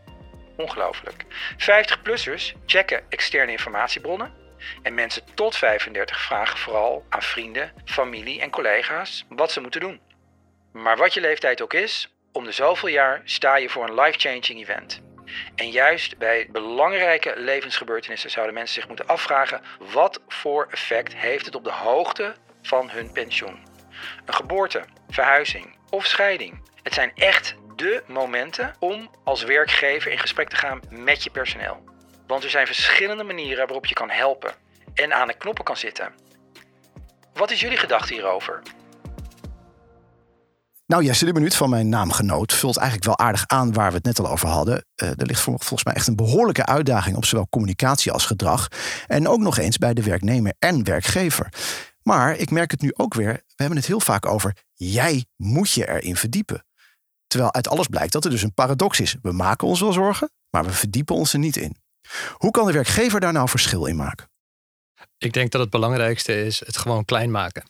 Ongelooflijk. 0.61 1.23
50-plussers 1.53 2.53
checken 2.65 3.03
externe 3.09 3.51
informatiebronnen. 3.51 4.33
En 4.81 4.93
mensen 4.93 5.23
tot 5.33 5.57
35 5.57 6.21
vragen 6.21 6.57
vooral 6.57 7.05
aan 7.09 7.21
vrienden, 7.21 7.73
familie 7.85 8.41
en 8.41 8.49
collega's 8.49 9.25
wat 9.29 9.51
ze 9.51 9.61
moeten 9.61 9.81
doen. 9.81 10.01
Maar 10.71 10.97
wat 10.97 11.13
je 11.13 11.21
leeftijd 11.21 11.61
ook 11.61 11.73
is, 11.73 12.13
om 12.31 12.43
de 12.43 12.51
zoveel 12.51 12.89
jaar 12.89 13.21
sta 13.23 13.55
je 13.55 13.69
voor 13.69 13.87
een 13.87 13.99
life-changing 14.01 14.59
event. 14.59 15.01
En 15.55 15.69
juist 15.69 16.17
bij 16.17 16.47
belangrijke 16.51 17.33
levensgebeurtenissen 17.37 18.29
zouden 18.29 18.53
mensen 18.53 18.75
zich 18.75 18.87
moeten 18.87 19.07
afvragen: 19.07 19.61
wat 19.79 20.21
voor 20.27 20.67
effect 20.71 21.15
heeft 21.15 21.45
het 21.45 21.55
op 21.55 21.63
de 21.63 21.71
hoogte 21.71 22.35
van 22.61 22.89
hun 22.89 23.11
pensioen? 23.11 23.59
Een 24.25 24.33
geboorte, 24.33 24.83
verhuizing 25.09 25.75
of 25.89 26.05
scheiding. 26.05 26.69
Het 26.83 26.93
zijn 26.93 27.11
echt 27.15 27.55
de 27.75 28.03
momenten 28.07 28.73
om 28.79 29.09
als 29.23 29.43
werkgever 29.43 30.11
in 30.11 30.19
gesprek 30.19 30.49
te 30.49 30.55
gaan 30.55 30.79
met 30.89 31.23
je 31.23 31.29
personeel. 31.29 31.83
Want 32.27 32.43
er 32.43 32.49
zijn 32.49 32.65
verschillende 32.65 33.23
manieren 33.23 33.65
waarop 33.65 33.85
je 33.85 33.95
kan 33.95 34.09
helpen 34.09 34.53
en 34.93 35.13
aan 35.13 35.27
de 35.27 35.37
knoppen 35.37 35.63
kan 35.63 35.77
zitten. 35.77 36.13
Wat 37.33 37.51
is 37.51 37.59
jullie 37.59 37.77
gedachte 37.77 38.13
hierover? 38.13 38.61
Nou, 40.85 41.03
Jesse, 41.03 41.25
de 41.25 41.33
minuut 41.33 41.55
van 41.55 41.69
mijn 41.69 41.89
naamgenoot 41.89 42.53
vult 42.53 42.77
eigenlijk 42.77 43.07
wel 43.07 43.27
aardig 43.27 43.47
aan 43.47 43.73
waar 43.73 43.89
we 43.89 43.95
het 43.95 44.05
net 44.05 44.19
al 44.19 44.29
over 44.29 44.47
hadden. 44.47 44.85
Uh, 45.03 45.09
er 45.09 45.25
ligt 45.25 45.41
volgens 45.41 45.83
mij 45.83 45.93
echt 45.93 46.07
een 46.07 46.15
behoorlijke 46.15 46.65
uitdaging 46.65 47.15
op 47.15 47.25
zowel 47.25 47.47
communicatie 47.49 48.11
als 48.11 48.25
gedrag. 48.25 48.67
En 49.07 49.27
ook 49.27 49.39
nog 49.39 49.57
eens 49.57 49.77
bij 49.77 49.93
de 49.93 50.03
werknemer 50.03 50.53
en 50.59 50.83
werkgever. 50.83 51.53
Maar 52.03 52.35
ik 52.35 52.51
merk 52.51 52.71
het 52.71 52.81
nu 52.81 52.91
ook 52.95 53.13
weer, 53.13 53.33
we 53.33 53.55
hebben 53.55 53.77
het 53.77 53.87
heel 53.87 53.99
vaak 53.99 54.25
over 54.25 54.55
jij 54.73 55.25
moet 55.35 55.71
je 55.71 55.89
erin 55.89 56.15
verdiepen. 56.15 56.65
Terwijl 57.31 57.53
uit 57.53 57.67
alles 57.69 57.87
blijkt 57.87 58.13
dat 58.13 58.25
er 58.25 58.31
dus 58.31 58.41
een 58.41 58.53
paradox 58.53 58.99
is. 58.99 59.15
We 59.21 59.31
maken 59.31 59.67
ons 59.67 59.79
wel 59.79 59.93
zorgen, 59.93 60.31
maar 60.49 60.65
we 60.65 60.71
verdiepen 60.71 61.15
ons 61.15 61.33
er 61.33 61.39
niet 61.39 61.57
in. 61.57 61.75
Hoe 62.33 62.51
kan 62.51 62.65
de 62.65 62.71
werkgever 62.71 63.19
daar 63.19 63.33
nou 63.33 63.49
verschil 63.49 63.85
in 63.85 63.95
maken? 63.95 64.29
Ik 65.17 65.33
denk 65.33 65.51
dat 65.51 65.61
het 65.61 65.69
belangrijkste 65.69 66.45
is 66.45 66.59
het 66.65 66.77
gewoon 66.77 67.05
klein 67.05 67.31
maken. 67.31 67.63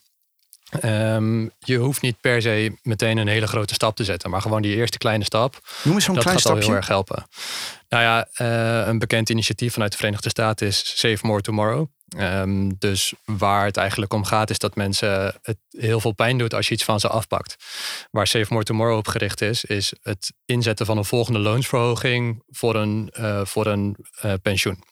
Ehm, 0.69 1.47
je 1.59 1.77
hoeft 1.77 2.01
niet 2.01 2.21
per 2.21 2.41
se 2.41 2.77
meteen 2.81 3.17
een 3.17 3.27
hele 3.27 3.47
grote 3.47 3.73
stap 3.73 3.95
te 3.95 4.03
zetten, 4.03 4.29
maar 4.29 4.41
gewoon 4.41 4.61
die 4.61 4.75
eerste 4.75 4.97
kleine 4.97 5.23
stap. 5.23 5.59
Noem 5.83 5.95
eens 5.95 6.03
zo'n 6.03 6.15
dat 6.15 6.23
klein 6.23 6.37
gaat 6.37 6.45
al 6.45 6.51
stapje. 6.51 6.69
heel 6.69 6.77
erg 6.77 6.87
helpen. 6.87 7.27
Nou 7.89 8.03
ja, 8.03 8.27
eh, 8.33 8.87
een 8.87 8.99
bekend 8.99 9.29
initiatief 9.29 9.73
vanuit 9.73 9.91
de 9.91 9.97
Verenigde 9.97 10.29
Staten 10.29 10.67
is 10.67 10.99
Save 10.99 11.27
More 11.27 11.41
Tomorrow. 11.41 11.87
Ehm, 12.17 12.71
dus 12.77 13.13
waar 13.25 13.65
het 13.65 13.77
eigenlijk 13.77 14.13
om 14.13 14.23
gaat, 14.23 14.49
is 14.49 14.59
dat 14.59 14.75
mensen 14.75 15.35
het 15.41 15.57
heel 15.69 15.99
veel 15.99 16.11
pijn 16.11 16.37
doet 16.37 16.53
als 16.53 16.67
je 16.67 16.73
iets 16.73 16.83
van 16.83 16.99
ze 16.99 17.07
afpakt. 17.07 17.55
Waar 18.11 18.27
Save 18.27 18.53
More 18.53 18.65
Tomorrow 18.65 18.97
op 18.97 19.07
gericht 19.07 19.41
is, 19.41 19.65
is 19.65 19.93
het 20.01 20.33
inzetten 20.45 20.85
van 20.85 20.97
een 20.97 21.05
volgende 21.05 21.39
loonsverhoging 21.39 22.43
voor 22.47 22.75
een, 22.75 23.09
eh, 23.13 23.41
voor 23.43 23.65
een 23.65 23.95
eh, 24.21 24.33
pensioen. 24.41 24.83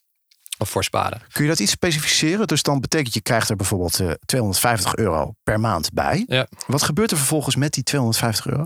Of 0.57 0.69
voor 0.69 0.83
sparen. 0.83 1.21
Kun 1.31 1.43
je 1.43 1.49
dat 1.49 1.59
iets 1.59 1.71
specificeren? 1.71 2.47
Dus 2.47 2.63
dan 2.63 2.81
betekent 2.81 3.13
je 3.13 3.21
krijgt 3.21 3.49
er 3.49 3.55
bijvoorbeeld 3.55 3.99
eh, 3.99 4.11
250 4.25 4.95
euro 4.95 5.33
per 5.43 5.59
maand 5.59 5.93
bij. 5.93 6.23
Ja. 6.27 6.47
Wat 6.67 6.83
gebeurt 6.83 7.11
er 7.11 7.17
vervolgens 7.17 7.55
met 7.55 7.73
die 7.73 7.83
250 7.83 8.47
euro? 8.47 8.63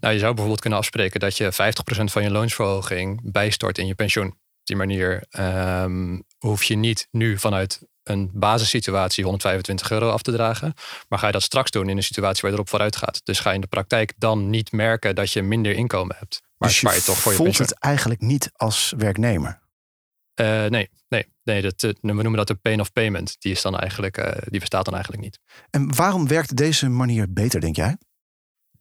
Nou, 0.00 0.12
je 0.12 0.18
zou 0.18 0.30
bijvoorbeeld 0.30 0.60
kunnen 0.60 0.78
afspreken 0.78 1.20
dat 1.20 1.36
je 1.36 1.52
50% 1.52 2.12
van 2.12 2.22
je 2.22 2.30
loonsverhoging 2.30 3.32
bijstort 3.32 3.78
in 3.78 3.86
je 3.86 3.94
pensioen. 3.94 4.34
Op 4.62 4.68
die 4.68 4.76
manier 4.76 5.24
ehm, 5.30 6.20
hoef 6.38 6.64
je 6.64 6.76
niet 6.76 7.08
nu 7.10 7.38
vanuit 7.38 7.80
een 8.02 8.30
basissituatie 8.32 9.24
125 9.24 9.90
euro 9.90 10.10
af 10.10 10.22
te 10.22 10.32
dragen. 10.32 10.74
Maar 11.08 11.18
ga 11.18 11.26
je 11.26 11.32
dat 11.32 11.42
straks 11.42 11.70
doen 11.70 11.88
in 11.88 11.96
een 11.96 12.02
situatie 12.02 12.40
waar 12.40 12.50
je 12.50 12.56
erop 12.56 12.68
vooruit 12.68 12.96
gaat. 12.96 13.20
Dus 13.24 13.40
ga 13.40 13.48
je 13.48 13.54
in 13.54 13.60
de 13.60 13.66
praktijk 13.66 14.12
dan 14.16 14.50
niet 14.50 14.72
merken 14.72 15.14
dat 15.14 15.32
je 15.32 15.42
minder 15.42 15.72
inkomen 15.72 16.16
hebt. 16.18 16.40
Maar 16.56 16.68
dus 16.68 16.78
spaar 16.78 16.94
je 16.94 17.02
toch 17.02 17.18
voor 17.18 17.32
je 17.32 17.36
voelt 17.36 17.48
pensioen. 17.48 17.68
het 17.68 17.78
eigenlijk 17.78 18.20
niet 18.20 18.50
als 18.56 18.92
werknemer. 18.96 19.60
Eh, 20.34 20.66
nee, 20.66 20.90
nee, 21.08 21.26
nee 21.44 21.62
dat, 21.62 21.82
eh, 21.82 21.90
we 22.00 22.12
noemen 22.12 22.36
dat 22.36 22.50
een 22.50 22.60
pain 22.60 22.80
of 22.80 22.92
payment. 22.92 23.36
Die, 23.38 23.52
is 23.52 23.62
dan 23.62 23.78
eigenlijk, 23.78 24.16
eh, 24.16 24.42
die 24.48 24.60
bestaat 24.60 24.84
dan 24.84 24.94
eigenlijk 24.94 25.24
niet. 25.24 25.38
En 25.70 25.94
waarom 25.94 26.28
werkt 26.28 26.56
deze 26.56 26.88
manier 26.88 27.32
beter, 27.32 27.60
denk 27.60 27.76
jij? 27.76 27.96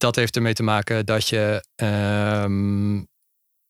dat 0.02 0.16
heeft 0.16 0.36
ermee 0.36 0.54
te 0.54 0.64
maken 0.64 1.06
dat 1.06 1.28
je, 1.28 1.66
ehm, 1.76 3.04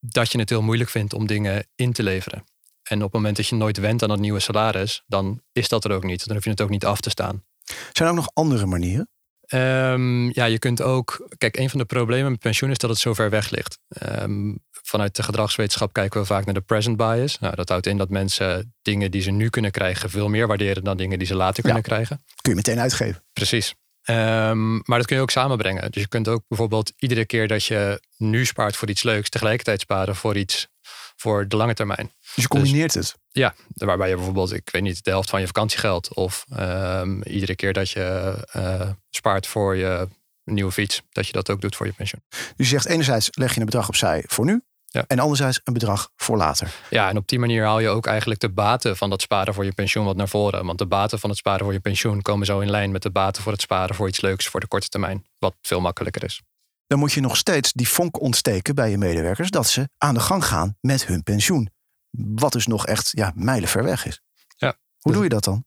dat 0.02 0.32
je 0.32 0.40
het 0.40 0.50
heel 0.50 0.62
moeilijk 0.62 0.90
vindt 0.90 1.14
om 1.14 1.28
dingen 1.28 1.68
in 1.76 1.94
te 1.94 2.04
leveren. 2.04 2.44
En 2.84 2.98
op 2.98 3.04
het 3.04 3.14
moment 3.14 3.36
dat 3.36 3.48
je 3.48 3.56
nooit 3.56 3.78
went 3.78 4.02
aan 4.04 4.10
dat 4.10 4.20
nieuwe 4.20 4.40
salaris, 4.40 5.04
dan 5.08 5.42
is 5.52 5.68
dat 5.68 5.84
er 5.86 5.92
ook 5.92 6.04
niet. 6.04 6.26
Dan 6.26 6.36
hoef 6.36 6.44
je 6.44 6.50
het 6.50 6.62
ook 6.62 6.70
niet 6.70 6.86
af 6.86 7.02
te 7.02 7.10
staan. 7.10 7.44
Zijn 7.64 8.08
er 8.08 8.10
ook 8.10 8.16
nog 8.16 8.30
andere 8.34 8.66
manieren? 8.66 9.10
Ehm, 9.42 10.30
ja, 10.30 10.46
je 10.46 10.60
kunt 10.60 10.82
ook. 10.82 11.28
Kijk, 11.38 11.58
een 11.58 11.70
van 11.70 11.80
de 11.80 11.86
problemen 11.86 12.32
met 12.32 12.40
pensioen 12.40 12.70
is 12.70 12.78
dat 12.78 12.90
het 12.90 13.00
zo 13.00 13.14
ver 13.14 13.30
weg 13.30 13.50
ligt. 13.50 13.80
Ehm, 13.88 14.56
vanuit 14.72 15.16
de 15.16 15.24
gedragswetenschap 15.24 15.94
kijken 15.94 16.20
we 16.20 16.26
vaak 16.26 16.46
naar 16.46 16.54
de 16.54 16.62
present 16.62 16.98
bias. 16.98 17.40
Nou, 17.40 17.56
dat 17.56 17.70
houdt 17.70 17.88
in 17.88 17.98
dat 17.98 18.10
mensen 18.10 18.74
dingen 18.82 19.12
die 19.12 19.22
ze 19.22 19.32
nu 19.32 19.50
kunnen 19.50 19.72
krijgen 19.72 20.10
veel 20.10 20.30
meer 20.30 20.48
waarderen 20.48 20.84
dan 20.84 20.98
dingen 20.98 21.18
die 21.18 21.28
ze 21.28 21.36
later 21.36 21.64
kunnen 21.64 21.82
krijgen. 21.82 22.24
Kun 22.42 22.52
je 22.52 22.56
meteen 22.56 22.80
uitgeven. 22.80 23.24
Precies. 23.34 23.76
Ehm, 24.02 24.74
maar 24.74 24.98
dat 24.98 25.06
kun 25.06 25.16
je 25.16 25.22
ook 25.22 25.32
samenbrengen. 25.32 25.92
Dus 25.92 26.02
je 26.02 26.08
kunt 26.08 26.28
ook 26.28 26.44
bijvoorbeeld 26.48 26.94
iedere 26.98 27.26
keer 27.26 27.48
dat 27.48 27.66
je 27.66 28.02
nu 28.18 28.46
spaart 28.46 28.76
voor 28.76 28.90
iets 28.90 29.04
leuks, 29.04 29.30
tegelijkertijd 29.30 29.82
sparen 29.82 30.16
voor 30.16 30.38
iets 30.38 30.68
voor 31.16 31.48
de 31.48 31.56
lange 31.56 31.74
termijn. 31.74 32.12
Dus 32.36 32.44
je 32.44 32.48
combineert 32.48 32.94
het. 32.94 33.16
Ja, 33.32 33.56
waarbij 33.74 34.10
je 34.10 34.16
bijvoorbeeld, 34.16 34.54
ik 34.54 34.70
weet 34.72 34.82
niet, 34.82 35.04
de 35.04 35.10
helft 35.10 35.30
van 35.30 35.40
je 35.40 35.46
vakantiegeld 35.46 36.14
of 36.14 36.46
ehm, 36.50 37.22
iedere 37.22 37.56
keer 37.56 37.74
dat 37.74 37.90
je 37.90 38.38
eh, 38.52 38.90
spaart 39.10 39.48
voor 39.48 39.76
je 39.76 40.08
nieuwe 40.44 40.72
fiets, 40.72 41.02
dat 41.12 41.28
je 41.28 41.34
dat 41.34 41.50
ook 41.50 41.62
doet 41.62 41.76
voor 41.76 41.86
je 41.86 41.94
pensioen. 41.94 42.24
Dus 42.30 42.50
je 42.56 42.66
zegt 42.66 42.86
enerzijds 42.86 43.30
leg 43.32 43.54
je 43.54 43.60
een 43.60 43.66
bedrag 43.66 43.88
opzij 43.88 44.24
voor 44.28 44.46
nu. 44.46 44.62
Ja. 44.94 45.04
En 45.08 45.20
anderzijds 45.20 45.62
een 45.64 45.74
bedrag 45.74 46.10
voor 46.16 46.38
later. 46.38 46.74
Ja, 46.90 47.10
en 47.10 47.18
op 47.18 47.28
die 47.28 47.40
manier 47.40 47.64
haal 47.64 47.80
je 47.80 47.90
ook 47.90 48.06
eigenlijk 48.06 48.40
de 48.40 48.50
baten 48.50 48.98
van 48.98 49.10
dat 49.10 49.22
sparen 49.22 49.54
voor 49.54 49.66
je 49.66 49.74
pensioen 49.74 50.06
wat 50.06 50.16
naar 50.16 50.28
voren. 50.28 50.66
Want 50.66 50.78
de 50.78 50.86
baten 50.86 51.20
van 51.20 51.30
het 51.30 51.40
sparen 51.40 51.64
voor 51.64 51.74
je 51.74 51.80
pensioen 51.80 52.22
komen 52.22 52.46
zo 52.46 52.60
in 52.60 52.70
lijn 52.70 52.92
met 52.92 53.02
de 53.02 53.12
baten 53.12 53.44
voor 53.44 53.52
het 53.52 53.62
sparen 53.62 53.96
voor 53.96 54.08
iets 54.08 54.22
leuks 54.22 54.48
voor 54.48 54.60
de 54.60 54.68
korte 54.68 54.88
termijn. 54.88 55.26
Wat 55.40 55.56
veel 55.62 55.82
makkelijker 55.82 56.24
is. 56.24 56.42
Dan 56.88 57.00
moet 57.00 57.12
je 57.12 57.22
nog 57.22 57.38
steeds 57.38 57.72
die 57.72 57.88
vonk 57.88 58.22
ontsteken 58.22 58.76
bij 58.76 58.90
je 58.90 58.98
medewerkers 58.98 59.50
dat 59.50 59.68
ze 59.68 59.90
aan 59.98 60.14
de 60.14 60.20
gang 60.20 60.46
gaan 60.46 60.78
met 60.82 61.06
hun 61.06 61.24
pensioen. 61.24 61.70
Wat 62.12 62.52
dus 62.52 62.68
nog 62.68 62.86
echt 62.86 63.10
ja, 63.12 63.32
mijlenver 63.36 63.84
weg 63.84 64.06
is. 64.06 64.22
Ja. 64.56 64.78
Hoe 65.00 65.14
doe 65.14 65.24
je 65.24 65.30
dat 65.30 65.44
dan? 65.44 65.66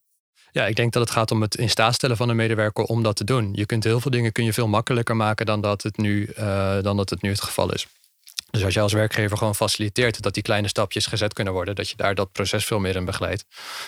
Ja, 0.51 0.67
ik 0.67 0.77
denk 0.77 0.93
dat 0.93 1.03
het 1.03 1.11
gaat 1.11 1.31
om 1.31 1.41
het 1.41 1.55
in 1.55 1.71
staat 1.71 1.95
stellen 1.95 2.17
van 2.17 2.29
een 2.29 2.37
medewerker 2.37 2.85
om 2.85 3.03
dat 3.03 3.17
te 3.17 3.25
doen. 3.25 3.51
Je 3.53 3.67
kunt 3.67 3.85
heel 3.85 4.01
veel 4.01 4.11
dingen 4.11 4.33
kun 4.33 4.45
je 4.45 4.53
veel 4.53 4.69
makkelijker 4.69 5.17
maken 5.17 5.47
dan 5.47 5.61
dat 5.61 5.83
het 5.83 5.97
nu, 5.97 6.25
eh, 6.25 6.83
dan 6.83 6.97
dat 6.97 7.11
het, 7.11 7.23
nu 7.23 7.31
het 7.31 7.41
geval 7.41 7.73
is. 7.73 7.87
Dus 8.55 8.65
als 8.65 8.75
je 8.75 8.81
als 8.81 8.93
werkgever 8.93 9.37
gewoon 9.37 9.55
faciliteert 9.55 10.23
dat 10.23 10.35
die 10.35 10.43
kleine 10.43 10.69
stapjes 10.69 11.07
gezet 11.07 11.33
kunnen 11.33 11.53
worden, 11.53 11.75
dat 11.75 11.89
je 11.89 11.97
daar 11.97 12.15
dat 12.15 12.33
proces 12.33 12.65
veel 12.65 12.79
meer 12.79 12.97
in 12.97 13.05
begeleidt. 13.05 13.45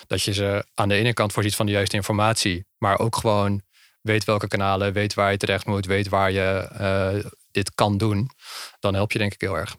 Dat 0.07 0.23
je 0.23 0.33
ze 0.33 0.67
aan 0.75 0.89
de 0.89 0.95
ene 0.95 1.13
kant 1.13 1.33
voorziet 1.33 1.55
van 1.55 1.67
de 1.67 1.73
juiste 1.73 1.97
informatie, 1.97 2.67
maar 2.79 2.99
ook 2.99 3.17
gewoon 3.17 3.63
weet 4.01 4.25
welke 4.25 4.49
kanalen, 4.49 4.93
weet 4.93 5.15
waar 5.15 5.31
je 5.31 5.37
terecht 5.37 5.67
moet, 5.67 5.87
weet 5.87 6.09
waar 6.09 6.33
je 6.33 6.69
eh, 6.73 7.31
dit 7.51 7.75
kan 7.75 7.99
doen, 7.99 8.31
dan 8.81 8.95
help 8.95 9.13
je 9.13 9.19
denk 9.19 9.35
ik 9.35 9.41
heel 9.41 9.57
erg. 9.57 9.77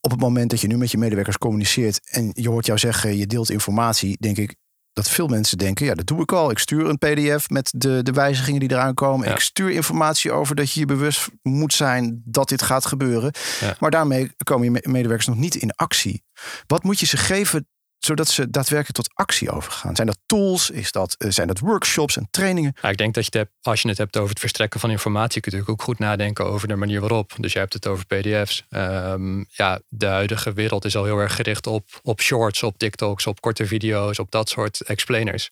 Op 0.00 0.10
het 0.10 0.20
moment 0.20 0.50
dat 0.50 0.60
je 0.60 0.66
nu 0.66 0.76
met 0.76 0.90
je 0.90 0.98
medewerkers 0.98 1.38
communiceert 1.38 2.10
en 2.10 2.30
je 2.34 2.48
hoort 2.48 2.66
jou 2.66 2.78
zeggen 2.78 3.16
je 3.16 3.26
deelt 3.26 3.50
informatie, 3.50 4.16
denk 4.20 4.38
ik 4.38 4.56
dat 4.92 5.08
veel 5.08 5.26
mensen 5.26 5.58
denken, 5.58 5.86
ja 5.86 5.94
dat 5.94 6.06
doe 6.06 6.20
ik 6.22 6.32
al. 6.32 6.50
Ik 6.50 6.58
stuur 6.58 6.86
een 6.88 6.98
pdf 6.98 7.48
met 7.50 7.72
de, 7.76 8.02
de 8.02 8.12
wijzigingen 8.12 8.60
die 8.60 8.70
eraan 8.70 8.94
komen. 8.94 9.26
Ja. 9.28 9.34
Ik 9.34 9.40
stuur 9.40 9.70
informatie 9.70 10.32
over 10.32 10.54
dat 10.56 10.72
je 10.72 10.80
je 10.80 10.86
bewust 10.86 11.28
moet 11.42 11.74
zijn 11.74 12.22
dat 12.24 12.48
dit 12.48 12.62
gaat 12.62 12.86
gebeuren. 12.86 13.32
Ja. 13.60 13.76
Maar 13.78 13.90
daarmee 13.90 14.32
komen 14.44 14.64
je 14.64 14.70
me- 14.70 14.90
medewerkers 14.92 15.28
nog 15.28 15.36
niet 15.36 15.54
in 15.54 15.70
actie. 15.74 16.22
Wat 16.66 16.82
moet 16.82 17.00
je 17.00 17.06
ze 17.06 17.16
geven 17.16 17.66
zodat 18.04 18.28
ze 18.28 18.50
daadwerkelijk 18.50 18.96
tot 18.96 19.10
actie 19.14 19.50
overgaan? 19.50 19.94
Zijn 19.96 20.06
dat 20.06 20.18
tools? 20.26 20.70
Is 20.70 20.92
dat, 20.92 21.14
eh, 21.18 21.30
zijn 21.30 21.46
dat 21.46 21.58
workshops 21.58 22.16
en 22.16 22.28
trainingen? 22.30 22.74
Ja, 22.82 22.88
ik 22.88 22.96
denk 22.96 23.14
dat 23.14 23.24
je 23.24 23.38
het 23.38 23.48
hebt, 23.48 23.66
als 23.66 23.82
je 23.82 23.88
het 23.88 23.98
hebt 23.98 24.16
over 24.16 24.30
het 24.30 24.38
verstrekken 24.40 24.80
van 24.80 24.90
informatie, 24.90 25.40
kun 25.40 25.52
je 25.52 25.58
natuurlijk 25.58 25.80
ook 25.80 25.96
goed 25.96 26.06
nadenken 26.06 26.44
over 26.44 26.68
de 26.68 26.76
manier 26.76 27.00
waarop. 27.00 27.32
Dus 27.36 27.52
je 27.52 27.58
hebt 27.58 27.72
het 27.72 27.86
over 27.86 28.06
PDF's. 28.06 28.64
Ehm, 28.68 29.44
ja, 29.48 29.80
de 29.88 30.06
huidige 30.06 30.52
wereld 30.52 30.84
is 30.84 30.96
al 30.96 31.04
heel 31.04 31.18
erg 31.18 31.34
gericht 31.34 31.66
op, 31.66 32.00
op 32.02 32.20
shorts, 32.20 32.62
op 32.62 32.78
TikToks, 32.78 33.26
op 33.26 33.40
korte 33.40 33.66
video's, 33.66 34.18
op 34.18 34.30
dat 34.30 34.48
soort 34.48 34.80
explainers. 34.80 35.50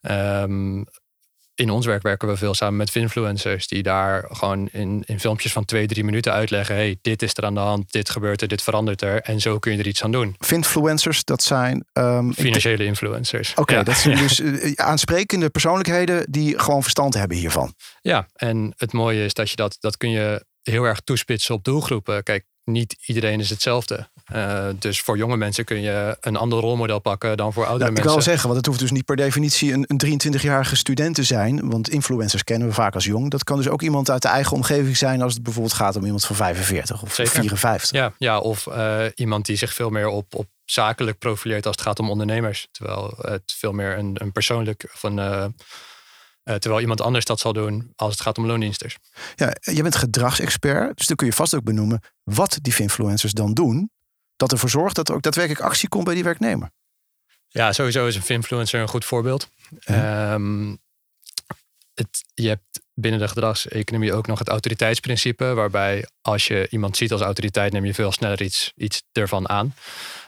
Ehm, 0.00 0.82
in 1.54 1.70
ons 1.70 1.86
werk 1.86 2.02
werken 2.02 2.28
we 2.28 2.36
veel 2.36 2.54
samen 2.54 2.76
met 2.76 2.94
influencers 2.96 3.66
die 3.68 3.82
daar 3.82 4.24
gewoon 4.28 4.68
in, 4.72 5.02
in 5.06 5.20
filmpjes 5.20 5.52
van 5.52 5.64
twee, 5.64 5.86
drie 5.86 6.04
minuten 6.04 6.32
uitleggen: 6.32 6.74
hey, 6.74 6.98
dit 7.02 7.22
is 7.22 7.30
er 7.34 7.44
aan 7.44 7.54
de 7.54 7.60
hand, 7.60 7.92
dit 7.92 8.10
gebeurt 8.10 8.42
er, 8.42 8.48
dit 8.48 8.62
verandert 8.62 9.02
er. 9.02 9.20
En 9.20 9.40
zo 9.40 9.58
kun 9.58 9.72
je 9.72 9.78
er 9.78 9.86
iets 9.86 10.02
aan 10.04 10.12
doen. 10.12 10.34
Finfluencers, 10.38 11.24
dat 11.24 11.42
zijn. 11.42 11.84
ehm, 11.92 12.32
Financiële 12.32 12.84
influencers. 12.84 13.54
Oké, 13.54 13.74
Ja. 13.74 13.82
dat 13.82 13.96
zijn 13.96 14.16
dus 14.26 14.40
eh, 14.40 14.72
aansprekende 14.74 15.50
persoonlijkheden 15.50 16.26
die 16.30 16.58
gewoon 16.58 16.82
verstand 16.82 17.14
hebben 17.14 17.36
hiervan. 17.36 17.74
Ja, 18.00 18.26
en 18.34 18.72
het 18.76 18.92
mooie 18.92 19.24
is 19.24 19.34
dat 19.34 19.50
je 19.50 19.56
dat, 19.56 19.76
dat 19.80 19.96
kun 19.96 20.10
je 20.10 20.44
heel 20.62 20.84
erg 20.84 21.00
toespitsen 21.00 21.54
op 21.54 21.64
doelgroepen. 21.64 22.22
Kijk, 22.22 22.44
niet 22.64 22.96
iedereen 23.06 23.40
is 23.40 23.50
hetzelfde. 23.50 24.08
Eh, 24.24 24.68
dus 24.78 25.00
voor 25.00 25.16
jonge 25.16 25.36
mensen 25.36 25.64
kun 25.64 25.80
je 25.80 26.16
een 26.20 26.36
ander 26.36 26.58
rolmodel 26.58 26.98
pakken 26.98 27.36
dan 27.36 27.52
voor 27.52 27.66
oudere 27.66 27.90
Nou, 27.90 27.96
ik 27.98 28.04
wil 28.04 28.12
mensen. 28.12 28.24
wel 28.24 28.34
zeggen, 28.34 28.44
want 28.44 28.56
het 28.56 28.66
hoeft 28.66 28.80
dus 28.80 28.90
niet 28.90 29.04
per 29.04 29.16
definitie 29.16 29.72
een, 29.72 29.84
een 29.86 30.20
23-jarige 30.38 30.76
student 30.76 31.14
te 31.14 31.22
zijn. 31.22 31.70
Want 31.70 31.88
influencers 31.88 32.44
kennen 32.44 32.68
we 32.68 32.74
vaak 32.74 32.94
als 32.94 33.04
jong. 33.04 33.30
Dat 33.30 33.44
kan 33.44 33.56
dus 33.56 33.68
ook 33.68 33.82
iemand 33.82 34.10
uit 34.10 34.22
de 34.22 34.28
eigen 34.28 34.56
omgeving 34.56 34.96
zijn 34.96 35.22
als 35.22 35.34
het 35.34 35.42
bijvoorbeeld 35.42 35.74
gaat 35.74 35.96
om 35.96 36.04
iemand 36.04 36.24
van 36.24 36.36
45 36.36 37.02
of 37.02 37.14
Zeker. 37.14 37.32
54. 37.32 37.90
Ja, 37.90 38.12
ja 38.18 38.38
of 38.38 38.66
eh, 38.66 39.04
iemand 39.14 39.46
die 39.46 39.56
zich 39.56 39.74
veel 39.74 39.90
meer 39.90 40.08
op, 40.08 40.34
op 40.34 40.46
zakelijk 40.64 41.18
profileert 41.18 41.66
als 41.66 41.76
het 41.76 41.84
gaat 41.84 41.98
om 41.98 42.10
ondernemers. 42.10 42.68
Terwijl 42.70 43.14
het 43.20 43.54
veel 43.58 43.72
meer 43.72 43.98
een, 43.98 44.16
een 44.20 44.32
persoonlijk 44.32 44.90
of 44.94 45.02
eh, 46.42 46.54
eh, 46.54 46.60
terwijl 46.60 46.80
iemand 46.80 47.00
anders 47.00 47.24
dat 47.24 47.40
zal 47.40 47.52
doen 47.52 47.92
als 47.96 48.12
het 48.12 48.20
gaat 48.20 48.38
om 48.38 48.46
loondiensters. 48.46 48.98
Ja, 49.34 49.54
je 49.60 49.82
bent 49.82 49.96
gedragsexpert, 49.96 50.96
dus 50.96 51.06
dan 51.06 51.16
kun 51.16 51.26
je 51.26 51.32
vast 51.32 51.54
ook 51.54 51.64
benoemen 51.64 52.00
wat 52.22 52.58
die 52.62 52.74
influencers 52.76 53.32
dan 53.32 53.54
doen. 53.54 53.90
Dat 54.36 54.52
ervoor 54.52 54.70
zorgt 54.70 54.96
dat 54.96 55.08
er 55.08 55.14
ook 55.14 55.22
daadwerkelijk 55.22 55.64
actie 55.64 55.88
komt 55.88 56.04
bij 56.04 56.14
die 56.14 56.24
werknemer. 56.24 56.70
Ja, 57.48 57.72
sowieso 57.72 58.06
is 58.06 58.16
een 58.16 58.22
influencer 58.26 58.80
een 58.80 58.88
goed 58.88 59.04
voorbeeld. 59.04 59.48
Ehm, 59.84 60.76
het, 61.94 62.24
je 62.34 62.48
hebt 62.48 62.80
binnen 62.94 63.20
de 63.20 63.28
gedragseconomie 63.28 64.12
ook 64.12 64.26
nog 64.26 64.38
het 64.38 64.48
autoriteitsprincipe, 64.48 65.44
waarbij 65.44 66.06
als 66.20 66.46
je 66.46 66.66
iemand 66.70 66.96
ziet 66.96 67.12
als 67.12 67.20
autoriteit, 67.20 67.72
neem 67.72 67.84
je 67.84 67.94
veel 67.94 68.12
sneller 68.12 68.42
iets, 68.42 68.72
iets 68.76 69.02
ervan 69.12 69.48
aan. 69.48 69.74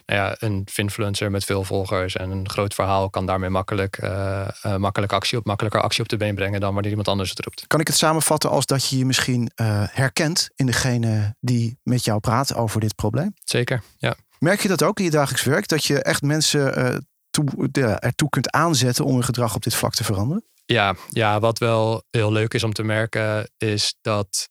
Nou 0.06 0.20
ja, 0.20 0.36
een 0.38 0.66
influencer 0.74 1.30
met 1.30 1.44
veel 1.44 1.64
volgers 1.64 2.16
en 2.16 2.30
een 2.30 2.48
groot 2.48 2.74
verhaal 2.74 3.10
kan 3.10 3.26
daarmee 3.26 3.50
makkelijk, 3.50 3.96
eh, 3.96 4.48
eh, 4.62 4.76
makkelijk 4.76 5.12
actie 5.12 5.38
op, 5.38 5.44
makkelijker 5.44 5.80
actie 5.80 6.02
op 6.02 6.08
de 6.08 6.16
been 6.16 6.34
brengen 6.34 6.60
dan 6.60 6.72
wanneer 6.72 6.90
iemand 6.90 7.08
anders 7.08 7.30
het 7.30 7.44
roept. 7.44 7.66
Kan 7.66 7.80
ik 7.80 7.86
het 7.86 7.96
samenvatten 7.96 8.50
als 8.50 8.66
dat 8.66 8.88
je 8.88 8.98
je 8.98 9.04
misschien 9.04 9.50
eh, 9.54 9.82
herkent 9.90 10.50
in 10.54 10.66
degene 10.66 11.36
die 11.40 11.78
met 11.82 12.04
jou 12.04 12.20
praat 12.20 12.54
over 12.54 12.80
dit 12.80 12.94
probleem? 12.94 13.34
Zeker, 13.44 13.82
ja. 13.98 14.14
Merk 14.38 14.60
je 14.60 14.68
dat 14.68 14.82
ook 14.82 14.98
in 14.98 15.04
je 15.04 15.10
dagelijks 15.10 15.44
werk? 15.44 15.68
Dat 15.68 15.84
je 15.84 16.02
echt 16.02 16.22
mensen 16.22 17.04
toe, 17.30 17.68
ja, 17.72 18.00
ertoe 18.00 18.28
kunt 18.28 18.50
aanzetten 18.50 19.04
om 19.04 19.14
hun 19.14 19.24
gedrag 19.24 19.54
op 19.54 19.62
dit 19.62 19.74
vlak 19.74 19.94
te 19.94 20.04
veranderen? 20.04 20.44
Ja, 20.66 20.94
ja, 21.10 21.40
wat 21.40 21.58
wel 21.58 22.02
heel 22.10 22.32
leuk 22.32 22.54
is 22.54 22.64
om 22.64 22.72
te 22.72 22.82
merken, 22.82 23.50
is 23.56 23.96
dat 24.00 24.48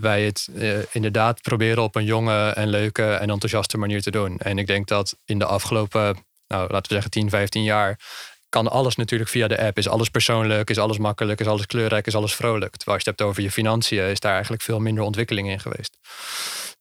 wij 0.00 0.24
het 0.24 0.48
eh, 0.56 0.78
inderdaad 0.92 1.42
proberen 1.42 1.82
op 1.82 1.96
een 1.96 2.04
jonge 2.04 2.50
en 2.50 2.68
leuke 2.68 3.12
en 3.12 3.30
enthousiaste 3.30 3.78
manier 3.78 4.02
te 4.02 4.10
doen. 4.10 4.38
En 4.38 4.58
ik 4.58 4.66
denk 4.66 4.86
dat 4.88 5.16
in 5.24 5.38
de 5.38 5.44
afgelopen, 5.44 6.26
nou, 6.46 6.62
laten 6.70 6.88
we 6.88 6.92
zeggen 6.92 7.10
10, 7.10 7.30
15 7.30 7.62
jaar, 7.62 8.00
kan 8.48 8.68
alles 8.68 8.96
natuurlijk 8.96 9.30
via 9.30 9.48
de 9.48 9.58
app. 9.58 9.78
Is 9.78 9.88
alles 9.88 10.08
persoonlijk, 10.08 10.70
is 10.70 10.78
alles 10.78 10.98
makkelijk, 10.98 11.40
is 11.40 11.46
alles 11.46 11.66
kleurrijk, 11.66 12.06
is 12.06 12.14
alles 12.14 12.34
vrolijk. 12.34 12.76
Terwijl 12.76 12.98
je 12.98 13.10
het 13.10 13.18
hebt 13.18 13.30
over 13.30 13.42
je 13.42 13.50
financiën, 13.50 14.02
is 14.02 14.20
daar 14.20 14.32
eigenlijk 14.32 14.62
veel 14.62 14.78
minder 14.78 15.04
ontwikkeling 15.04 15.48
in 15.48 15.60
geweest. 15.60 15.96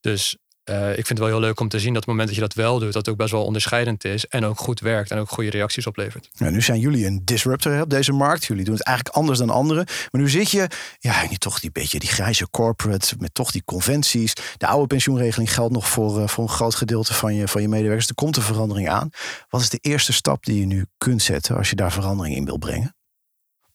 Dus 0.02 0.38
uh, 0.70 0.90
ik 0.90 0.96
vind 0.96 1.10
het 1.10 1.20
wel 1.20 1.28
heel 1.28 1.40
leuk 1.40 1.60
om 1.60 1.68
te 1.68 1.80
zien 1.80 1.94
dat 1.94 2.02
het 2.02 2.06
moment 2.06 2.28
dat 2.28 2.36
je 2.36 2.44
dat 2.44 2.54
wel 2.54 2.80
doet, 2.80 2.94
dat 2.94 3.10
ook 3.10 3.18
best 3.18 3.32
wel 3.32 3.46
onderscheidend 3.46 4.06
is 4.06 4.26
en 4.26 4.46
ook 4.46 4.60
goed 4.60 4.80
werkt 4.80 5.12
en 5.12 5.18
ook 5.18 5.30
goede 5.30 5.50
reacties 5.50 5.88
oplevert. 5.88 6.30
Nu 6.38 6.62
zijn 6.62 6.80
jullie 6.80 7.06
een 7.06 7.22
disruptor 7.24 7.82
op 7.82 7.90
deze 7.90 8.12
markt. 8.12 8.46
Jullie 8.46 8.64
doen 8.64 8.74
het 8.74 8.84
eigenlijk 8.84 9.18
anders 9.18 9.40
dan 9.40 9.50
anderen. 9.50 9.86
Maar 10.12 10.22
nu 10.22 10.30
zit 10.30 10.52
je, 10.52 10.68
ja, 11.00 11.28
niet 11.30 11.40
toch 11.40 11.60
die 11.60 11.72
beetje 11.72 12.00
die 12.00 12.10
grijze 12.10 12.50
corporate 12.50 13.16
met 13.20 13.34
toch 13.34 13.52
die 13.52 13.64
conventies. 13.66 14.34
De 14.58 14.68
oude 14.68 14.88
pensioenregeling 14.88 15.54
geldt 15.54 15.74
nog 15.74 15.88
voor, 15.88 16.20
uh, 16.20 16.28
voor 16.28 16.44
een 16.44 16.50
groot 16.50 16.76
gedeelte 16.76 17.14
van 17.14 17.36
je, 17.36 17.48
van 17.48 17.62
je 17.62 17.68
medewerkers. 17.68 18.08
Er 18.08 18.16
komt 18.16 18.38
een 18.38 18.44
verandering 18.44 18.90
aan. 18.90 19.10
Wat 19.50 19.62
is 19.62 19.70
de 19.70 19.80
eerste 19.82 20.14
stap 20.14 20.46
die 20.46 20.60
je 20.60 20.66
nu 20.66 20.86
kunt 20.98 21.22
zetten 21.22 21.58
als 21.58 21.70
je 21.70 21.76
daar 21.76 21.92
verandering 21.92 22.36
in 22.36 22.46
wil 22.46 22.58
brengen? 22.58 22.97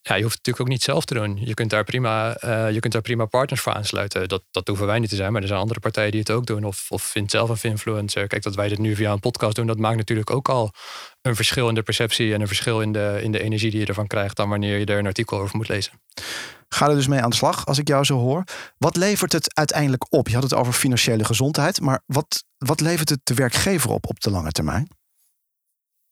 Ja, 0.03 0.15
je 0.15 0.23
hoeft 0.23 0.37
het 0.37 0.47
natuurlijk 0.47 0.61
ook 0.61 0.69
niet 0.69 0.83
zelf 0.83 1.05
te 1.05 1.15
doen. 1.15 1.39
Je 1.41 1.55
kunt 1.55 1.71
daar 1.71 1.85
prima, 1.85 2.45
uh, 2.45 2.71
je 2.71 2.81
kunt 2.81 2.93
daar 2.93 3.03
prima 3.03 3.25
partners 3.25 3.61
voor 3.61 3.73
aansluiten. 3.73 4.29
Dat, 4.29 4.43
dat 4.51 4.69
hoeven 4.69 4.87
wij 4.87 4.99
niet 4.99 5.09
te 5.09 5.17
zijn, 5.17 5.33
maar 5.33 5.43
er 5.43 5.49
zijn 5.49 5.61
andere 5.61 5.81
partijen 5.81 6.11
die 6.11 6.21
het 6.21 6.31
ook 6.31 6.47
doen. 6.47 6.65
Of, 6.65 6.87
of 6.89 7.03
vind 7.03 7.31
zelf 7.31 7.65
een 7.65 7.71
influencer. 7.71 8.27
Kijk, 8.27 8.43
dat 8.43 8.55
wij 8.55 8.69
dit 8.69 8.79
nu 8.79 8.95
via 8.95 9.13
een 9.13 9.21
podcast 9.21 9.57
doen, 9.57 9.67
dat 9.67 9.79
maakt 9.79 9.97
natuurlijk 9.97 10.31
ook 10.31 10.49
al 10.49 10.71
een 11.21 11.37
verschil 11.37 11.69
in 11.69 11.75
de 11.75 11.83
perceptie 11.83 12.35
en 12.35 12.41
een 12.41 12.47
verschil 12.47 12.81
in 12.81 12.93
de, 12.93 13.19
in 13.23 13.33
de 13.33 13.43
energie 13.43 13.71
die 13.71 13.81
je 13.81 13.87
ervan 13.87 14.07
krijgt 14.07 14.37
dan 14.37 14.49
wanneer 14.49 14.79
je 14.79 14.85
er 14.85 14.99
een 14.99 15.07
artikel 15.07 15.39
over 15.41 15.57
moet 15.57 15.69
lezen. 15.69 15.93
Ga 16.69 16.89
er 16.89 16.95
dus 16.95 17.07
mee 17.07 17.21
aan 17.21 17.31
de 17.31 17.37
slag, 17.37 17.67
als 17.67 17.79
ik 17.79 17.89
jou 17.89 18.05
zo 18.05 18.19
hoor. 18.19 18.45
Wat 18.79 18.97
levert 18.97 19.33
het 19.33 19.55
uiteindelijk 19.55 20.13
op? 20.13 20.29
Je 20.29 20.35
had 20.35 20.43
het 20.43 20.55
over 20.55 20.73
financiële 20.73 21.25
gezondheid, 21.25 21.81
maar 21.81 22.03
wat, 22.07 22.45
wat 22.59 22.81
levert 22.81 23.09
het 23.09 23.21
de 23.23 23.35
werkgever 23.35 23.91
op 23.91 24.09
op 24.09 24.21
de 24.21 24.31
lange 24.31 24.53
termijn? 24.53 24.89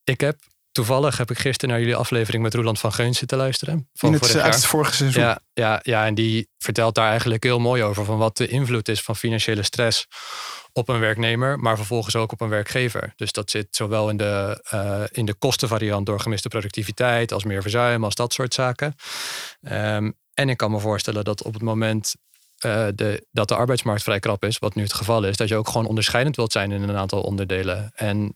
Ik 0.03 0.21
heb 0.21 0.39
Toevallig 0.71 1.17
heb 1.17 1.31
ik 1.31 1.39
gisteren 1.39 1.69
naar 1.69 1.79
jullie 1.79 1.95
aflevering 1.95 2.43
met 2.43 2.53
Roland 2.53 2.79
van 2.79 2.93
Geun 2.93 3.13
zitten 3.13 3.37
luisteren. 3.37 3.89
Van 3.93 4.13
het, 4.13 4.35
uit 4.35 4.55
het 4.55 4.65
vorige 4.65 4.93
seizoen. 4.93 5.23
Ja, 5.23 5.39
ja, 5.53 5.79
ja, 5.83 6.05
en 6.05 6.15
die 6.15 6.49
vertelt 6.57 6.95
daar 6.95 7.09
eigenlijk 7.09 7.43
heel 7.43 7.59
mooi 7.59 7.83
over. 7.83 8.05
Van 8.05 8.17
wat 8.17 8.37
de 8.37 8.47
invloed 8.47 8.87
is 8.87 9.01
van 9.01 9.15
financiële 9.15 9.63
stress 9.63 10.07
op 10.73 10.89
een 10.89 10.99
werknemer. 10.99 11.59
Maar 11.59 11.75
vervolgens 11.75 12.15
ook 12.15 12.31
op 12.31 12.41
een 12.41 12.49
werkgever. 12.49 13.13
Dus 13.15 13.31
dat 13.31 13.49
zit 13.49 13.67
zowel 13.69 14.09
in 14.09 14.17
de, 14.17 14.65
uh, 14.73 15.03
in 15.11 15.25
de 15.25 15.33
kostenvariant 15.33 16.05
door 16.05 16.19
gemiste 16.19 16.47
productiviteit. 16.47 17.31
Als 17.31 17.43
meer 17.43 17.61
verzuim, 17.61 18.03
als 18.03 18.15
dat 18.15 18.33
soort 18.33 18.53
zaken. 18.53 18.95
Um, 19.61 20.13
en 20.33 20.49
ik 20.49 20.57
kan 20.57 20.71
me 20.71 20.79
voorstellen 20.79 21.23
dat 21.23 21.43
op 21.43 21.53
het 21.53 21.61
moment 21.61 22.15
uh, 22.65 22.87
de, 22.95 23.25
dat 23.31 23.47
de 23.47 23.55
arbeidsmarkt 23.55 24.03
vrij 24.03 24.19
krap 24.19 24.43
is, 24.43 24.57
wat 24.57 24.75
nu 24.75 24.83
het 24.83 24.93
geval 24.93 25.23
is, 25.23 25.37
dat 25.37 25.47
je 25.47 25.55
ook 25.55 25.67
gewoon 25.67 25.87
onderscheidend 25.87 26.35
wilt 26.35 26.51
zijn 26.51 26.71
in 26.71 26.81
een 26.81 26.97
aantal 26.97 27.21
onderdelen. 27.21 27.91
En 27.95 28.35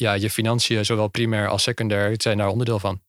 ja, 0.00 0.12
je 0.12 0.30
financiën, 0.30 0.84
zowel 0.84 1.08
primair 1.08 1.48
als 1.48 1.62
secundair, 1.62 2.14
zijn 2.16 2.38
daar 2.38 2.48
onderdeel 2.48 2.78
van. 2.78 3.00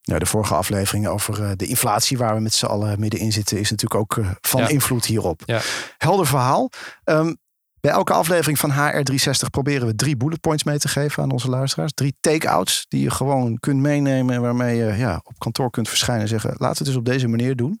Ja, 0.00 0.18
de 0.18 0.26
vorige 0.26 0.54
aflevering 0.54 1.06
over 1.06 1.42
eh, 1.42 1.50
de 1.56 1.66
inflatie, 1.66 2.18
waar 2.18 2.34
we 2.34 2.40
met 2.40 2.54
z'n 2.54 2.66
allen 2.66 3.00
middenin 3.00 3.32
zitten, 3.32 3.58
is 3.58 3.70
natuurlijk 3.70 4.00
ook 4.00 4.16
eh, 4.24 4.30
van 4.40 4.68
invloed 4.68 5.04
hierop. 5.04 5.42
Ja. 5.46 5.60
Helder 5.98 6.26
verhaal. 6.26 6.70
Ehm, 7.04 7.34
bij 7.80 7.90
elke 7.90 8.12
aflevering 8.12 8.58
van 8.58 8.70
HR360 8.70 9.50
proberen 9.50 9.86
we 9.86 9.94
drie 9.94 10.16
bullet 10.16 10.40
points 10.40 10.64
mee 10.64 10.78
te 10.78 10.88
geven 10.88 11.22
aan 11.22 11.30
onze 11.30 11.48
luisteraars. 11.48 11.92
Drie 11.94 12.16
take-outs 12.20 12.86
die 12.88 13.02
je 13.02 13.10
gewoon 13.10 13.58
kunt 13.58 13.80
meenemen 13.80 14.34
en 14.34 14.40
waarmee 14.40 14.76
je 14.76 14.96
ja, 14.96 15.20
op 15.24 15.38
kantoor 15.38 15.70
kunt 15.70 15.88
verschijnen 15.88 16.22
en 16.22 16.28
zeggen: 16.28 16.50
laten 16.50 16.68
we 16.68 16.76
het 16.76 16.86
dus 16.86 16.96
op 16.96 17.04
deze 17.04 17.28
manier 17.28 17.56
doen. 17.56 17.80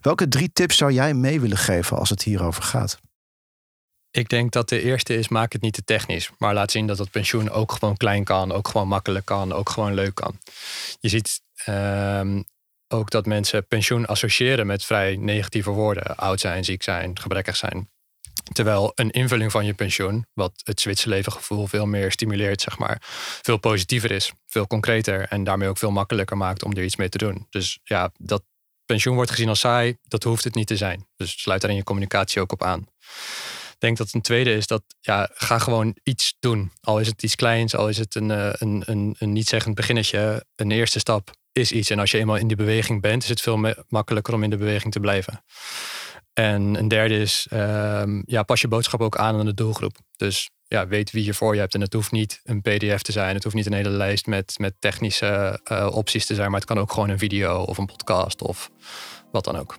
Welke 0.00 0.28
drie 0.28 0.50
tips 0.52 0.76
zou 0.76 0.92
jij 0.92 1.14
mee 1.14 1.40
willen 1.40 1.56
geven 1.56 1.98
als 1.98 2.10
het 2.10 2.22
hierover 2.22 2.62
gaat? 2.62 2.98
Ik 4.16 4.28
denk 4.28 4.52
dat 4.52 4.68
de 4.68 4.82
eerste 4.82 5.14
is, 5.14 5.28
maak 5.28 5.52
het 5.52 5.62
niet 5.62 5.72
te 5.74 5.84
technisch. 5.84 6.30
Maar 6.38 6.54
laat 6.54 6.70
zien 6.70 6.86
dat 6.86 6.98
het 6.98 7.10
pensioen 7.10 7.50
ook 7.50 7.72
gewoon 7.72 7.96
klein 7.96 8.24
kan, 8.24 8.52
ook 8.52 8.68
gewoon 8.68 8.88
makkelijk 8.88 9.24
kan, 9.24 9.52
ook 9.52 9.70
gewoon 9.70 9.94
leuk 9.94 10.14
kan. 10.14 10.38
Je 11.00 11.08
ziet 11.08 11.40
ehm, 11.64 12.42
ook 12.88 13.10
dat 13.10 13.26
mensen 13.26 13.66
pensioen 13.66 14.06
associëren 14.06 14.66
met 14.66 14.84
vrij 14.84 15.16
negatieve 15.16 15.70
woorden. 15.70 16.16
Oud 16.16 16.40
zijn, 16.40 16.64
ziek 16.64 16.82
zijn, 16.82 17.18
gebrekkig 17.18 17.56
zijn. 17.56 17.90
Terwijl 18.52 18.92
een 18.94 19.10
invulling 19.10 19.50
van 19.50 19.66
je 19.66 19.74
pensioen, 19.74 20.26
wat 20.32 20.52
het 20.64 20.80
Zwitserleven 20.80 21.32
veel 21.68 21.86
meer 21.86 22.12
stimuleert, 22.12 22.60
zeg 22.60 22.78
maar, 22.78 23.02
veel 23.42 23.56
positiever 23.56 24.10
is, 24.10 24.32
veel 24.46 24.66
concreter 24.66 25.28
en 25.28 25.44
daarmee 25.44 25.68
ook 25.68 25.78
veel 25.78 25.90
makkelijker 25.90 26.36
maakt 26.36 26.64
om 26.64 26.72
er 26.72 26.84
iets 26.84 26.96
mee 26.96 27.08
te 27.08 27.18
doen. 27.18 27.46
Dus 27.50 27.78
ja, 27.84 28.10
dat 28.18 28.42
pensioen 28.84 29.14
wordt 29.14 29.30
gezien 29.30 29.48
als 29.48 29.60
saai, 29.60 29.96
dat 30.02 30.22
hoeft 30.22 30.44
het 30.44 30.54
niet 30.54 30.66
te 30.66 30.76
zijn. 30.76 31.06
Dus 31.16 31.40
sluit 31.40 31.60
daar 31.60 31.70
in 31.70 31.76
je 31.76 31.84
communicatie 31.84 32.40
ook 32.40 32.52
op 32.52 32.62
aan 32.62 32.86
denk 33.78 33.96
dat 33.96 34.12
een 34.12 34.20
tweede 34.20 34.54
is 34.54 34.66
dat 34.66 34.82
ja, 35.00 35.30
ga 35.34 35.58
gewoon 35.58 35.96
iets 36.02 36.36
doen. 36.40 36.72
Al 36.80 36.98
is 36.98 37.06
het 37.06 37.22
iets 37.22 37.34
kleins, 37.34 37.74
al 37.74 37.88
is 37.88 37.98
het 37.98 38.14
een, 38.14 38.30
eh, 38.30 38.48
een, 38.52 38.82
een, 38.86 39.16
een 39.18 39.32
niet-zeggend 39.32 39.74
beginnetje. 39.74 40.44
Een 40.56 40.70
eerste 40.70 40.98
stap 40.98 41.30
is 41.52 41.72
iets. 41.72 41.90
En 41.90 41.98
als 41.98 42.10
je 42.10 42.18
eenmaal 42.18 42.36
in 42.36 42.46
die 42.46 42.56
beweging 42.56 43.00
bent, 43.00 43.22
is 43.22 43.28
het 43.28 43.40
veel 43.40 43.74
makkelijker 43.88 44.34
om 44.34 44.42
in 44.42 44.50
de 44.50 44.56
beweging 44.56 44.92
te 44.92 45.00
blijven. 45.00 45.44
En 46.32 46.78
een 46.78 46.88
derde 46.88 47.20
is, 47.20 47.46
uh, 47.52 48.02
ja, 48.24 48.42
pas 48.42 48.60
je 48.60 48.68
boodschap 48.68 49.00
ook 49.00 49.16
aan 49.16 49.38
aan 49.38 49.44
de 49.44 49.54
doelgroep. 49.54 49.96
Dus 50.16 50.50
ja, 50.68 50.86
weet 50.86 51.10
wie 51.10 51.24
je 51.24 51.34
voor 51.34 51.54
je 51.54 51.60
hebt. 51.60 51.74
En 51.74 51.80
het 51.80 51.92
hoeft 51.92 52.12
niet 52.12 52.40
een 52.44 52.60
PDF 52.60 53.02
te 53.02 53.12
zijn. 53.12 53.34
Het 53.34 53.42
hoeft 53.42 53.56
niet 53.56 53.66
een 53.66 53.72
hele 53.72 53.88
lijst 53.88 54.26
met, 54.26 54.54
met 54.58 54.74
technische 54.78 55.60
uh, 55.70 55.88
opties 55.92 56.26
te 56.26 56.34
zijn. 56.34 56.50
Maar 56.50 56.60
het 56.60 56.68
kan 56.68 56.78
ook 56.78 56.92
gewoon 56.92 57.08
een 57.08 57.18
video 57.18 57.62
of 57.62 57.78
een 57.78 57.86
podcast 57.86 58.42
of 58.42 58.70
wat 59.32 59.44
dan 59.44 59.56
ook. 59.56 59.76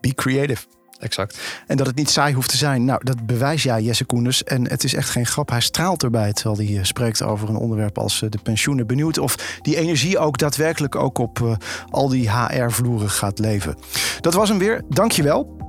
Be 0.00 0.14
creative 0.14 0.66
exact. 1.04 1.38
En 1.66 1.76
dat 1.76 1.86
het 1.86 1.96
niet 1.96 2.10
saai 2.10 2.34
hoeft 2.34 2.50
te 2.50 2.56
zijn. 2.56 2.84
Nou, 2.84 3.00
dat 3.04 3.26
bewijs 3.26 3.62
jij, 3.62 3.82
Jesse 3.82 4.04
Koenders. 4.04 4.44
En 4.44 4.68
het 4.68 4.84
is 4.84 4.94
echt 4.94 5.10
geen 5.10 5.26
grap. 5.26 5.50
Hij 5.50 5.60
straalt 5.60 6.02
erbij 6.02 6.32
terwijl 6.32 6.68
hij 6.68 6.78
eh, 6.78 6.84
spreekt 6.84 7.22
over 7.22 7.48
een 7.48 7.56
onderwerp 7.56 7.98
als 7.98 8.22
eh, 8.22 8.30
de 8.30 8.38
pensioenen. 8.42 8.86
Benieuwd 8.86 9.18
of 9.18 9.58
die 9.62 9.76
energie 9.76 10.18
ook 10.18 10.38
daadwerkelijk 10.38 10.96
ook 10.96 11.18
op 11.18 11.38
uh, 11.38 11.52
al 11.90 12.08
die 12.08 12.30
HR-vloeren 12.30 13.10
gaat 13.10 13.38
leven. 13.38 13.76
Dat 14.20 14.34
was 14.34 14.48
hem 14.48 14.58
weer. 14.58 14.82
Dankjewel. 14.88 15.63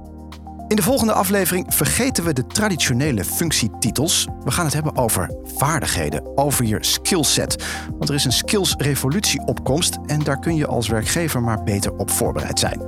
In 0.68 0.76
de 0.76 0.82
volgende 0.82 1.14
aflevering 1.14 1.66
vergeten 1.68 2.24
we 2.24 2.34
de 2.34 2.48
traditionele 2.48 3.24
functietitels. 3.24 4.28
We 4.44 4.52
gaan 4.52 4.66
het 4.66 4.74
hebben 4.74 4.98
over 4.98 5.36
vaardigheden, 5.44 6.38
over 6.38 6.66
je 6.66 6.78
skillset. 6.80 7.64
Want 7.98 8.10
er 8.10 8.16
is 8.16 8.26
een 8.26 8.32
skills-revolutie 8.32 9.46
opkomst 9.46 9.98
en 10.06 10.24
daar 10.24 10.40
kun 10.40 10.56
je 10.56 10.68
als 10.68 10.88
werkgever 10.88 11.42
maar 11.42 11.64
beter 11.64 11.94
op 11.94 12.10
voorbereid 12.12 12.60
zijn. 12.60 12.82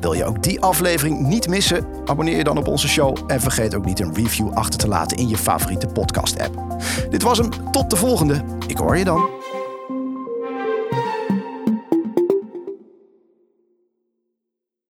Wil 0.00 0.12
je 0.12 0.24
ook 0.24 0.42
die 0.42 0.60
aflevering 0.60 1.20
niet 1.20 1.48
missen? 1.48 1.86
Abonneer 2.04 2.36
je 2.36 2.44
dan 2.44 2.58
op 2.58 2.68
onze 2.68 2.88
show 2.88 3.18
en 3.26 3.40
vergeet 3.40 3.74
ook 3.74 3.84
niet 3.84 4.00
een 4.00 4.14
review 4.14 4.52
achter 4.52 4.80
te 4.80 4.88
laten 4.88 5.16
in 5.16 5.28
je 5.28 5.36
favoriete 5.36 5.86
podcast-app. 5.86 6.76
Dit 7.10 7.22
was 7.22 7.38
hem, 7.38 7.50
tot 7.70 7.90
de 7.90 7.96
volgende. 7.96 8.44
Ik 8.66 8.76
hoor 8.76 8.96
je 8.96 9.04
dan. 9.04 9.28